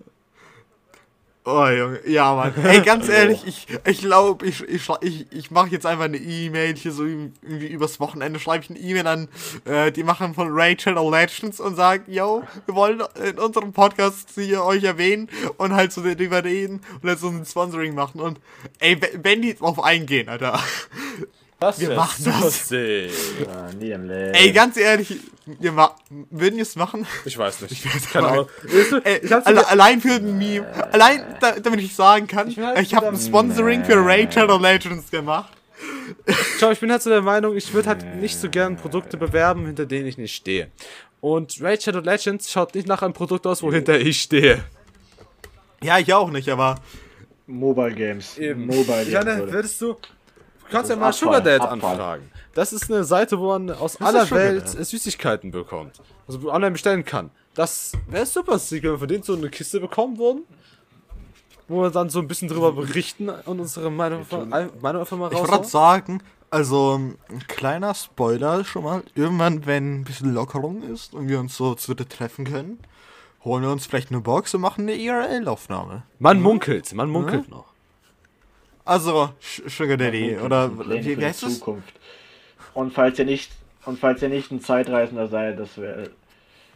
[1.45, 2.01] Oh, Junge.
[2.07, 2.53] Ja, Mann.
[2.65, 6.19] Ey, ganz ehrlich, ich ich glaube, ich, ich, schrei- ich, ich mache jetzt einfach eine
[6.19, 8.39] E-Mail hier so irgendwie übers Wochenende.
[8.39, 9.29] Schreibe ich eine E-Mail an
[9.65, 14.63] äh, die machen von Rachel Legends und sagen, yo, wir wollen in unserem Podcast hier
[14.65, 18.21] euch erwähnen und halt so darüber reden und halt so ein Sponsoring machen.
[18.21, 18.39] Und
[18.79, 20.61] ey, we- wenn die drauf eingehen, Alter.
[21.61, 22.69] Das Wir machen super das.
[22.69, 23.11] sick.
[23.47, 24.33] Ja, nie im Leben.
[24.35, 25.95] Ey, ganz ehrlich, wir ma
[26.31, 27.07] würden wir es machen?
[27.27, 27.85] Ich weiß nicht.
[27.85, 28.29] weiß Keine.
[28.29, 28.49] Ahnung.
[28.65, 29.31] Ich
[29.69, 30.67] allein für ein Meme.
[30.93, 35.11] Allein, da, damit ich sagen kann, ich, ich habe ein Sponsoring für Raid Shadow Legends
[35.11, 35.53] gemacht.
[36.59, 39.67] Schau, ich bin halt so der Meinung, ich würde halt nicht so gern Produkte bewerben,
[39.67, 40.71] hinter denen ich nicht stehe.
[41.21, 44.65] Und Raid Shadow Legends schaut nicht nach einem Produkt aus, wohinter ich stehe.
[45.83, 46.77] Ja, ich auch nicht, aber
[47.47, 48.37] Mobile Games.
[48.39, 49.39] Mobile Ich Games.
[49.39, 49.53] Leute.
[49.53, 49.97] würdest du.
[50.71, 51.91] Kannst ja mal Sugar Dad Abfall.
[51.91, 52.31] anfragen.
[52.55, 54.69] Das ist eine Seite, wo man aus Was aller Welt?
[54.69, 56.01] Süßigkeiten bekommt.
[56.27, 57.31] Also wo online bestellen kann.
[57.55, 60.45] Das wäre super, wenn wir von denen so eine Kiste bekommen würden.
[61.69, 65.33] Wo wir dann so ein bisschen drüber berichten und unsere Meinung, von, Meinung einfach mal
[65.33, 69.03] Ich wollte sagen, also ein kleiner Spoiler schon mal.
[69.15, 72.81] Irgendwann, wenn ein bisschen Lockerung ist und wir uns so zu treffen können,
[73.45, 76.03] holen wir uns vielleicht eine Box und machen eine IRL-Aufnahme.
[76.19, 77.70] Man munkelt, man munkelt noch.
[78.85, 81.59] Also, Sugar Daddy, oder wie, heißt das?
[81.59, 81.95] Zukunft.
[82.75, 83.51] Und falls ihr nicht
[83.85, 86.09] und falls ihr nicht ein Zeitreisender seid, das wär,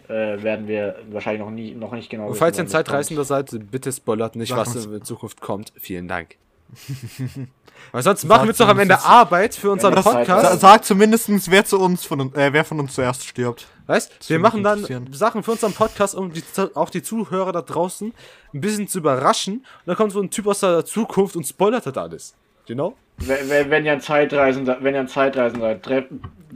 [0.09, 3.25] äh, werden wir wahrscheinlich noch nie noch nicht genau Und wissen, falls ihr ein Zeitreisender
[3.25, 5.73] seid, bitte spoilert nicht, Sag was uns- in Zukunft kommt.
[5.77, 6.37] Vielen Dank.
[7.93, 10.61] Weil sonst machen wir uns doch am Ende Arbeit für unseren Sa Podcast.
[10.61, 13.67] sag zumindest, wer zu uns von uns, äh, wer von uns zuerst stirbt.
[13.87, 15.13] Weißt, wir würde machen dann.
[15.13, 16.43] Sachen für unseren Podcast, um die,
[16.75, 18.13] auch die Zuhörer da draußen
[18.55, 19.57] ein bisschen zu überraschen.
[19.57, 22.35] Und dann kommt so ein Typ aus der Zukunft und spoilert das alles.
[22.67, 22.97] Genau?
[23.19, 26.05] Wenn, wenn, wenn ihr ein Zeitreisender, wenn ihr ein Zeitreisender seid, treff,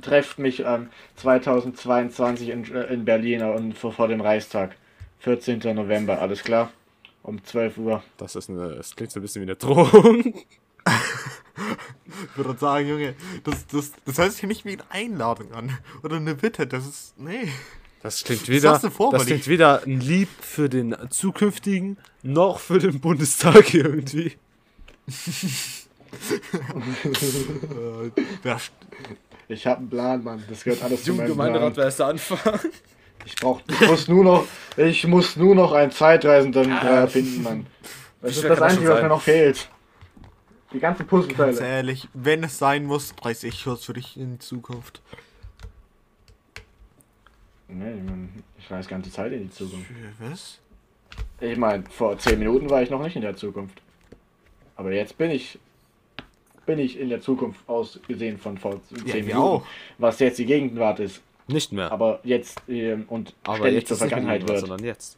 [0.00, 4.76] trefft mich am 2022 in, äh, in Berlin und vor, vor dem Reichstag.
[5.20, 5.74] 14.
[5.74, 6.70] November, alles klar?
[7.28, 8.02] Um 12 Uhr.
[8.16, 10.34] Das ist eine, das klingt so ein bisschen wie eine Drohung.
[12.30, 13.14] Ich würde sagen, Junge,
[13.44, 15.76] das, das, das hört sich nicht wie eine Einladung an.
[16.02, 17.18] Oder eine Bitte, das ist.
[17.18, 17.52] Nee.
[18.02, 22.78] Das klingt weder, du vor, das klingt weder ein Lieb für den zukünftigen, noch für
[22.78, 24.32] den Bundestag irgendwie.
[29.50, 30.42] Ich hab einen Plan, Mann.
[30.48, 31.76] Das gehört alles zu meinem Jugendgemeinderat, Plan.
[31.76, 32.60] wer ist der Anfang?
[33.28, 34.44] Ich brauch, ich muss nur noch,
[34.76, 37.66] ich muss nur noch einen Zeitreisenden äh, finden, Mann.
[38.22, 39.68] Das ist das Einzige, was mir noch fehlt.
[40.72, 41.60] Die ganzen Ganz Puzzleteile.
[41.60, 45.02] ehrlich, wenn es sein muss, reiß ich Schutz für dich in die Zukunft.
[47.68, 49.86] Nee, ich, mein, ich weiß ganze Zeit in die Zukunft.
[49.88, 50.58] Für was?
[51.40, 53.82] Ich meine, vor 10 Minuten war ich noch nicht in der Zukunft.
[54.76, 55.58] Aber jetzt bin ich
[56.64, 59.36] bin ich in der Zukunft ausgesehen von vor 10 Ja, Minuten.
[59.38, 59.66] auch.
[59.98, 61.22] Was jetzt die Gegenwart ist.
[61.48, 61.90] Nicht mehr.
[61.90, 64.60] Aber jetzt ähm, und Aber ständig jetzt zur Vergangenheit wird.
[64.60, 65.16] sondern jetzt.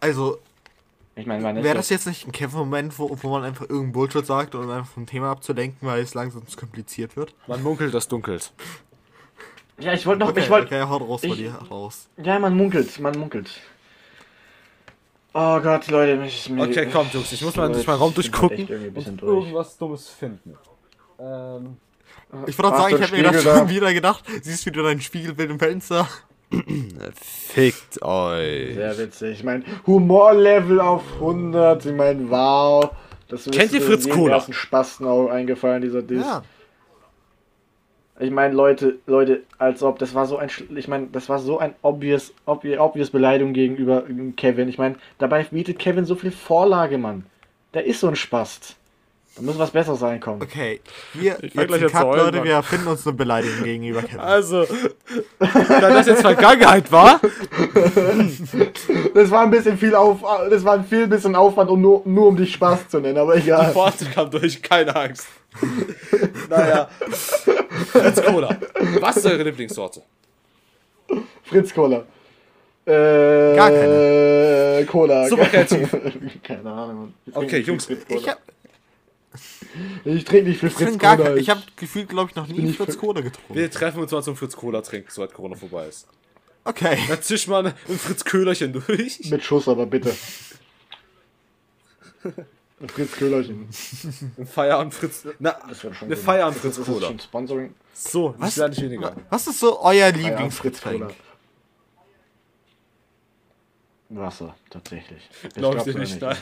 [0.00, 0.38] Also,
[1.16, 4.54] Ich meine, wäre das jetzt nicht ein Kämpfmoment, wo, wo man einfach irgendein Bullshit sagt,
[4.54, 7.34] um einfach vom Thema abzulenken, weil es langsam zu kompliziert wird?
[7.46, 8.52] Man munkelt, das dunkelt.
[9.80, 12.08] Ja, ich wollte noch, Okay, ich wollte, okay, haut raus bei ich- dir, raus.
[12.16, 13.48] ja, man munkelt, man munkelt.
[15.34, 18.66] Oh Gott, Leute, ich, mir, Okay, kommt, Jungs, ich muss mal durch meinen Raum durchgucken
[18.94, 20.56] und irgendwas Dummes finden.
[21.20, 21.76] Ähm,
[22.46, 25.00] Ich Hast sagen, du ich habe einen mir das schon wieder gedacht, siehst wieder dein
[25.00, 26.06] Spiegelbild im Fenster.
[27.14, 28.74] fickt euch.
[28.74, 29.38] Sehr witzig.
[29.38, 31.84] Ich meine, Humorlevel auf 100.
[31.86, 32.90] Ich meine, wow.
[33.28, 34.34] Das ist Kennt ihr mir Fritz Kohler?
[34.36, 36.24] ersten Spasten auch eingefallen, dieser Diss.
[36.24, 36.42] Ja.
[38.20, 41.58] Ich meine, Leute, Leute, als ob, das war so ein, ich meine, das war so
[41.58, 44.04] ein obvious, obvious, obvious Beleidigung gegenüber
[44.36, 44.68] Kevin.
[44.68, 47.26] Ich meine, dabei bietet Kevin so viel Vorlage, Mann.
[47.74, 48.76] Der ist so ein Spast.
[49.38, 50.42] Da muss was Besseres reinkommen.
[50.42, 50.80] Okay,
[51.14, 52.44] wir Ich jetzt jetzt Cut, Leute, Mann.
[52.44, 54.18] wir finden uns eine Beleidigung gegenüber Kevin.
[54.18, 54.66] Also,
[55.38, 57.20] da das jetzt Vergangenheit war,
[59.14, 62.28] Das war ein bisschen viel auf, das war ein viel bisschen Aufwand, um nur, nur
[62.28, 63.72] um dich Spaß zu nennen, aber die egal.
[63.72, 65.28] Pforte kam durch, keine Angst.
[66.48, 66.88] naja.
[67.92, 68.56] Fritz Cola.
[69.00, 70.02] Was ist eure Lieblingssorte?
[71.44, 72.04] Fritz Cola.
[72.84, 74.86] Äh, Gar keine.
[74.90, 75.28] Cola.
[75.28, 75.90] Super kreativ.
[76.42, 76.96] keine Ahnung.
[76.96, 77.14] Mann.
[77.44, 78.20] Okay, Jungs, viel Fritz Cola.
[78.20, 78.38] Ich hab,
[80.04, 81.36] Ich trinke nicht viel Fritz Cola.
[81.36, 83.54] ich hab gefühlt, glaube ich, noch nie nicht Fritz Cola getrunken.
[83.54, 86.06] Wir treffen uns mal zum Fritz Cola trinken, sobald Corona vorbei ist.
[86.64, 86.98] Okay.
[87.08, 89.20] Da zisch mal ein Fritz Köhlerchen durch.
[89.30, 90.14] Mit Schuss, aber bitte.
[92.80, 93.68] Ein Fritz Köhlerchen.
[94.38, 95.26] Ein Feierabend Fritz.
[95.38, 96.16] Na, Das wird schon eine.
[96.16, 97.06] Feierabend Das Fritz ist Cola.
[97.08, 97.74] schon Sponsoring.
[97.92, 99.14] So, was werde ich weniger.
[99.30, 100.10] Was ist so euer.
[100.12, 101.12] Lieblingsgetränk?
[104.10, 105.28] Wasser, tatsächlich.
[105.30, 106.36] Ich Glaub ich glaub's dir nicht, nein.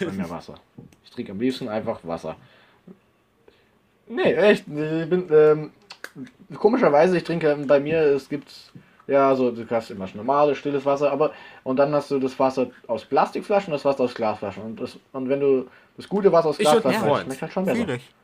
[1.05, 2.37] Ich trinke am liebsten einfach Wasser.
[4.09, 4.66] Nee, echt.
[4.68, 5.70] Ich bin, ähm,
[6.57, 8.50] komischerweise, ich trinke bei mir, es gibt,
[9.07, 11.32] ja, so, du hast immer normales, stilles Wasser, aber,
[11.64, 14.62] und dann hast du das Wasser aus Plastikflaschen und das Wasser aus Glasflaschen.
[14.62, 17.64] Und, das, und wenn du das gute Wasser aus Ich Glasflaschen hast, schmeckt halt schon
[17.64, 17.88] besser.
[17.88, 18.14] Ich.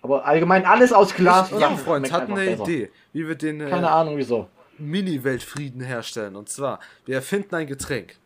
[0.00, 1.50] Aber allgemein alles aus Glas.
[1.58, 4.48] Ja, Freund, hatten eine Idee, wie wir den Keine äh, Ahnung wieso.
[4.78, 6.36] Mini-Weltfrieden herstellen.
[6.36, 8.16] Und zwar, wir erfinden ein Getränk,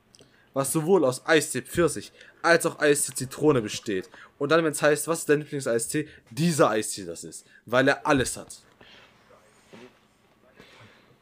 [0.52, 4.10] was sowohl aus Eistee Pfirsich als auch Eistee Zitrone besteht.
[4.42, 6.08] Und dann, wenn es heißt, was ist dein Lieblingseistee?
[6.30, 7.46] Dieser Eistee das ist.
[7.64, 8.58] Weil er alles hat.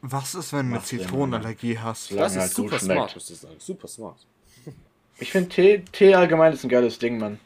[0.01, 2.11] Was ist, wenn du eine Zitronenallergie hast?
[2.17, 3.53] Das ist super smart, muss ich sagen.
[3.59, 4.17] Super smart.
[5.19, 7.39] Ich finde Tee, Tee allgemein ist ein geiles Ding, Mann.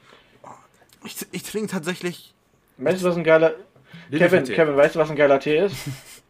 [1.03, 2.33] Ich, ich trinke tatsächlich.
[2.77, 3.55] Weißt du, was ein geiler.
[4.11, 4.45] Kevin.
[4.45, 5.75] Kevin, weißt du, was ein geiler Tee ist?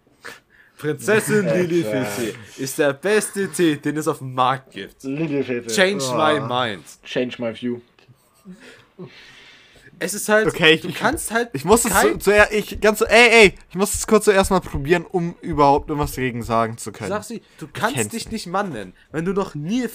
[0.80, 5.04] Prinzessin Äh, Lilifet ist der beste Tee, den es auf dem Markt gibt.
[5.04, 5.68] Lilifete.
[5.68, 6.16] Change Oh.
[6.16, 6.84] my mind.
[7.04, 7.80] Change my view.
[9.98, 11.50] Es ist halt, Okay, ich- du kannst halt.
[11.54, 14.52] Ich muss es zu, zuerst, ich ganz, so- ey, ey, ich muss es kurz zuerst
[14.52, 17.10] mal probieren, um überhaupt irgendwas dagegen sagen zu können.
[17.10, 19.90] Sag sie, du kannst dich nicht Mann nennen, wenn du noch nie äh,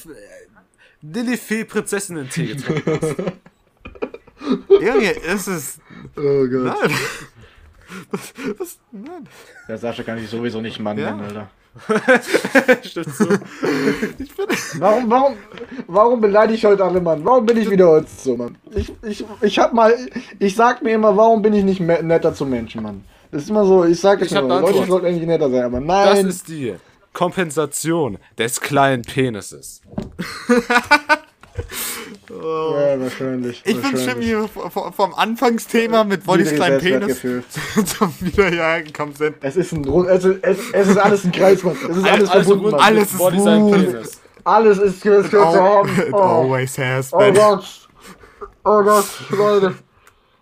[1.02, 3.14] Lilifee Prinzessinnen-Tee getrunken hast.
[4.70, 5.80] Junge, es ist,
[6.16, 6.76] Oh Gott.
[6.80, 6.94] nein.
[8.12, 9.28] Was, was, nein.
[9.66, 11.10] Der Sascha kann sich sowieso nicht Mann Ja.
[11.10, 11.50] nennen, Alter.
[12.82, 13.26] Stimmt so.
[14.78, 15.34] Warum, warum,
[15.86, 17.24] warum beleidige ich heute alle Mann?
[17.24, 18.56] Warum bin ich wieder heute so, Mann?
[18.74, 19.94] Ich, ich, ich hab mal,
[20.38, 23.04] ich sag mir immer, warum bin ich nicht netter zu Menschen, Mann?
[23.30, 25.78] Das ist immer so, ich sag Ich immer, Leute, ich wollte eigentlich netter sein, aber
[25.80, 26.26] Das nein.
[26.26, 26.74] ist die
[27.12, 29.82] Kompensation des kleinen Penises.
[33.20, 33.62] wahrscheinlich.
[33.64, 37.20] ich bin schon hier vom, Anfangsthema mit Wollys kleinen Penis
[37.84, 39.36] zum wieder hierher gekommen sind.
[39.40, 41.76] Es ist ein es ist, es, ist alles ein Kreis, Mann.
[41.88, 42.80] Es ist alles, Alles verbunden, rund, Mann.
[42.80, 43.72] alles ist gut.
[43.72, 44.20] Penis.
[44.44, 45.88] Alles ist gehört zu haben.
[45.98, 47.34] It Oh, always has oh been.
[47.34, 47.88] Gott.
[48.64, 49.74] Oh Gott, Leute.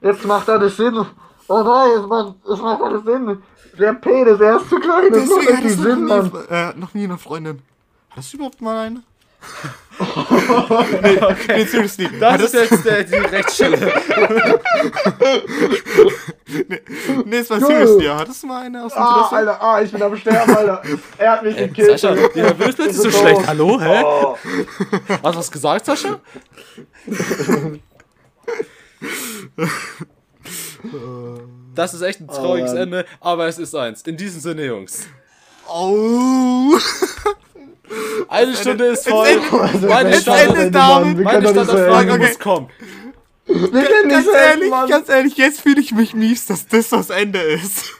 [0.01, 0.95] Jetzt macht alles Sinn.
[1.49, 3.43] Oh nein, es macht, es macht alles Sinn.
[3.79, 5.11] Der Penis, er ist zu klein.
[5.11, 6.33] Das macht du Sinn, noch Mann.
[6.33, 7.63] nie, äh, noch nie eine Freundin.
[8.11, 9.03] Hattest du überhaupt mal eine?
[10.01, 11.57] Okay.
[11.57, 12.09] Nee, seriously.
[12.21, 13.93] Das hattest, ist jetzt der, die Rechtsstelle.
[17.25, 18.07] nee, es war seriously.
[18.07, 19.37] Hattest du mal eine aus Ah, Interesse?
[19.37, 20.83] Alter, ah, ich bin am Sterben, Alter.
[21.19, 21.99] Er hat mich gekillt.
[21.99, 22.15] Sascha,
[22.57, 23.47] plötzlich so Ist so schlecht.
[23.47, 24.03] Hallo, hä?
[24.05, 24.37] Oh.
[25.09, 26.21] Hast du was gesagt, Sascha?
[31.75, 32.83] Das ist echt ein trauriges Mann.
[32.83, 34.03] Ende, aber es ist eins.
[34.03, 35.07] In diesem Sinne, Jungs.
[35.69, 36.79] Oh.
[38.29, 39.41] Eine Stunde ist voll.
[39.89, 41.19] Meine endet damit.
[41.19, 42.27] Wir meine nicht so Standardfrage enden.
[42.27, 42.71] muss kommen.
[43.47, 44.89] Wir können Ganz ehrlich, Mann.
[44.89, 47.95] ganz ehrlich, jetzt fühle ich mich mies, dass das das Ende ist.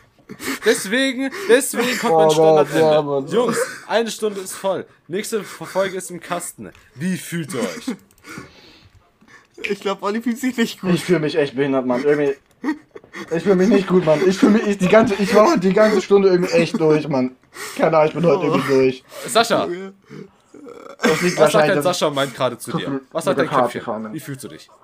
[0.65, 3.35] Deswegen, deswegen kommt mein Oh Standardende.
[3.35, 4.85] Jungs, eine Stunde ist voll.
[5.07, 6.71] Nächste Folge ist im Kasten.
[6.95, 7.97] Wie fühlt ihr euch?
[9.71, 10.95] Ich glaube, Olli fühlt sich nicht gut.
[10.95, 12.05] Ich fühle mich echt behindert, Mann.
[12.05, 12.35] Irgendwie.
[13.35, 14.21] Ich fühle mich nicht gut, Mann.
[14.27, 15.15] Ich fühle mich ich, die ganze.
[15.15, 17.35] Ich war die ganze Stunde irgendwie echt durch, Mann.
[17.77, 19.05] Keine Ahnung, ich bin heute irgendwie durch.
[19.27, 19.69] Sascha,
[21.01, 23.01] was sagt dass- Sascha meint gerade zu dir?
[23.13, 23.83] Was sagt dein Köpfchen?
[23.83, 24.13] fahren.
[24.13, 24.69] Wie fühlst du dich?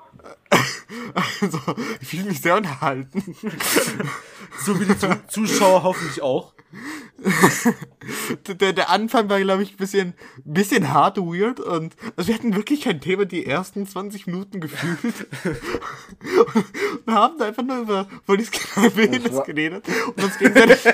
[1.40, 1.58] Also,
[2.00, 3.36] ich fühle mich sehr unterhalten.
[4.64, 6.52] So wie die Zu Zuschauer hoffentlich auch.
[8.46, 10.14] Der, der Anfang war, glaube ich, ein bisschen,
[10.44, 14.98] bisschen hart weird und also wir hatten wirklich kein Thema die ersten 20 Minuten gefühlt.
[17.06, 18.50] und haben da einfach nur über Penis
[19.32, 20.84] war- geredet und uns gegenseitig.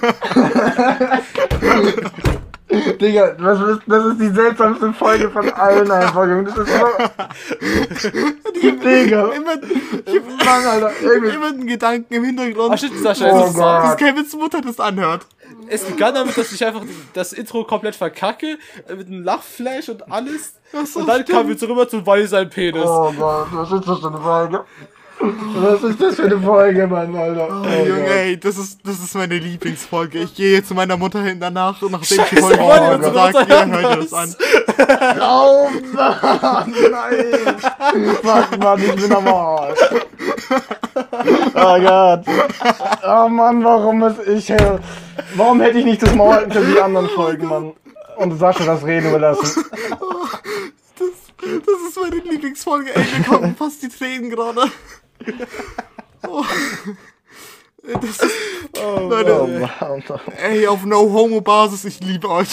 [3.00, 6.44] Digga, das ist, das ist die seltsamste Folge von allen einfach, Junge.
[6.44, 6.86] Das ist so.
[8.60, 9.28] Digga.
[9.28, 9.56] immer,
[10.44, 10.90] Mann, Alter.
[11.00, 12.72] Immer einen Gedanken im Hintergrund.
[12.74, 13.84] Ach, stimmt, Sascha, Oh es, ist, Gott.
[13.84, 15.26] dass Kevins Mutter das anhört.
[15.68, 16.82] es begann damit, dass ich einfach
[17.14, 20.54] das Intro komplett verkacke, äh, mit einem Lachflash und alles.
[20.72, 21.28] und dann stimmt.
[21.28, 22.82] kam jetzt rüber zu Wally sein Penis.
[22.84, 24.64] Oh Gott, was ist das für eine Folge?
[25.18, 27.48] Was ist das für eine Folge, Mann, Alter?
[27.50, 28.10] Oh, Junge, Gott.
[28.10, 30.18] ey, das ist, das ist meine Lieblingsfolge.
[30.18, 33.14] Ich gehe zu meiner Mutter hin danach und nachdem ich die Folge Olli, oh, unsere
[33.14, 34.34] sagt, ja, hört ihr das an.
[35.20, 37.56] Oh Mann, nein!
[38.22, 39.78] Fuck, Mann, ich bin am Arsch.
[41.54, 42.24] Oh Gott.
[43.06, 44.50] Oh Mann, warum ist ich.
[44.50, 44.78] äh,
[45.34, 47.72] Warum hätte ich nicht das Maul wie die anderen Folgen, Mann?
[48.16, 49.64] Und Sascha das Reden überlassen.
[50.98, 51.08] Das,
[51.38, 54.62] das ist meine Lieblingsfolge, ey, mir kommen fast die Tränen gerade.
[56.28, 56.44] Oh.
[58.02, 58.24] Das ist,
[59.08, 60.02] Leute, Oh Mann.
[60.42, 62.48] ey, auf No-Homo-Basis, ich liebe euch.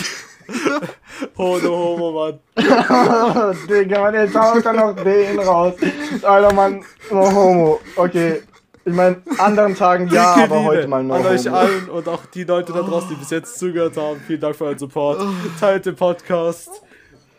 [1.38, 2.40] Homo, Homo, Mann.
[3.68, 5.74] Digga, Mann, jetzt haut er noch den raus.
[6.22, 7.80] Alter, Mann, no homo.
[7.96, 8.44] Okay.
[8.86, 12.08] Ich meine, anderen Tagen ja, Dicke aber Liebe heute mal no An euch allen und
[12.10, 14.22] auch die Leute da draußen, die bis jetzt zugehört haben.
[14.28, 15.22] Vielen Dank für euren Support.
[15.60, 16.70] Teilt den Podcast.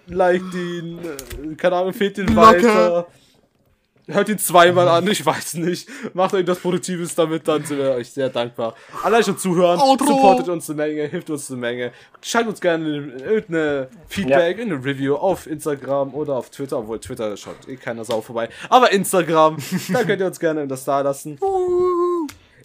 [0.07, 0.99] Liked ihn.
[0.99, 2.65] äh, Keine Ahnung, fehlt ihn Glocke.
[2.65, 3.07] weiter.
[4.07, 5.89] Hört ihn zweimal an, ich weiß nicht.
[6.15, 8.75] Macht irgendwas Produktives damit, dann sind wir euch sehr dankbar.
[9.03, 10.07] Allein schon zuhören, Outro.
[10.07, 11.93] supportet uns eine Menge, hilft uns eine Menge.
[12.21, 12.87] Schreibt uns gerne
[13.25, 18.21] irgendeine Feedback, irgendeine Review auf Instagram oder auf Twitter, obwohl Twitter schaut eh keiner Sau
[18.21, 18.51] vorbei.
[18.69, 19.57] Aber Instagram,
[19.93, 21.39] da könnt ihr uns gerne das da lassen.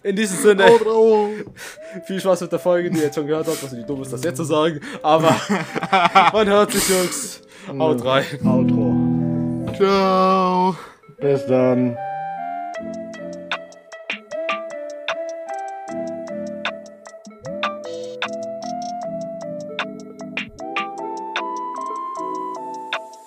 [0.02, 1.30] In diesem Sinne, Outro.
[2.06, 4.12] viel Spaß mit der Folge, die ihr jetzt schon gehört habt, was nicht dumm ist,
[4.12, 4.80] das jetzt zu sagen.
[5.02, 5.34] Aber
[6.32, 7.42] man hört sich, Jungs.
[7.78, 8.24] Haut rein.
[8.44, 9.74] Outro.
[9.76, 10.76] Ciao.
[11.20, 11.98] Bis dann.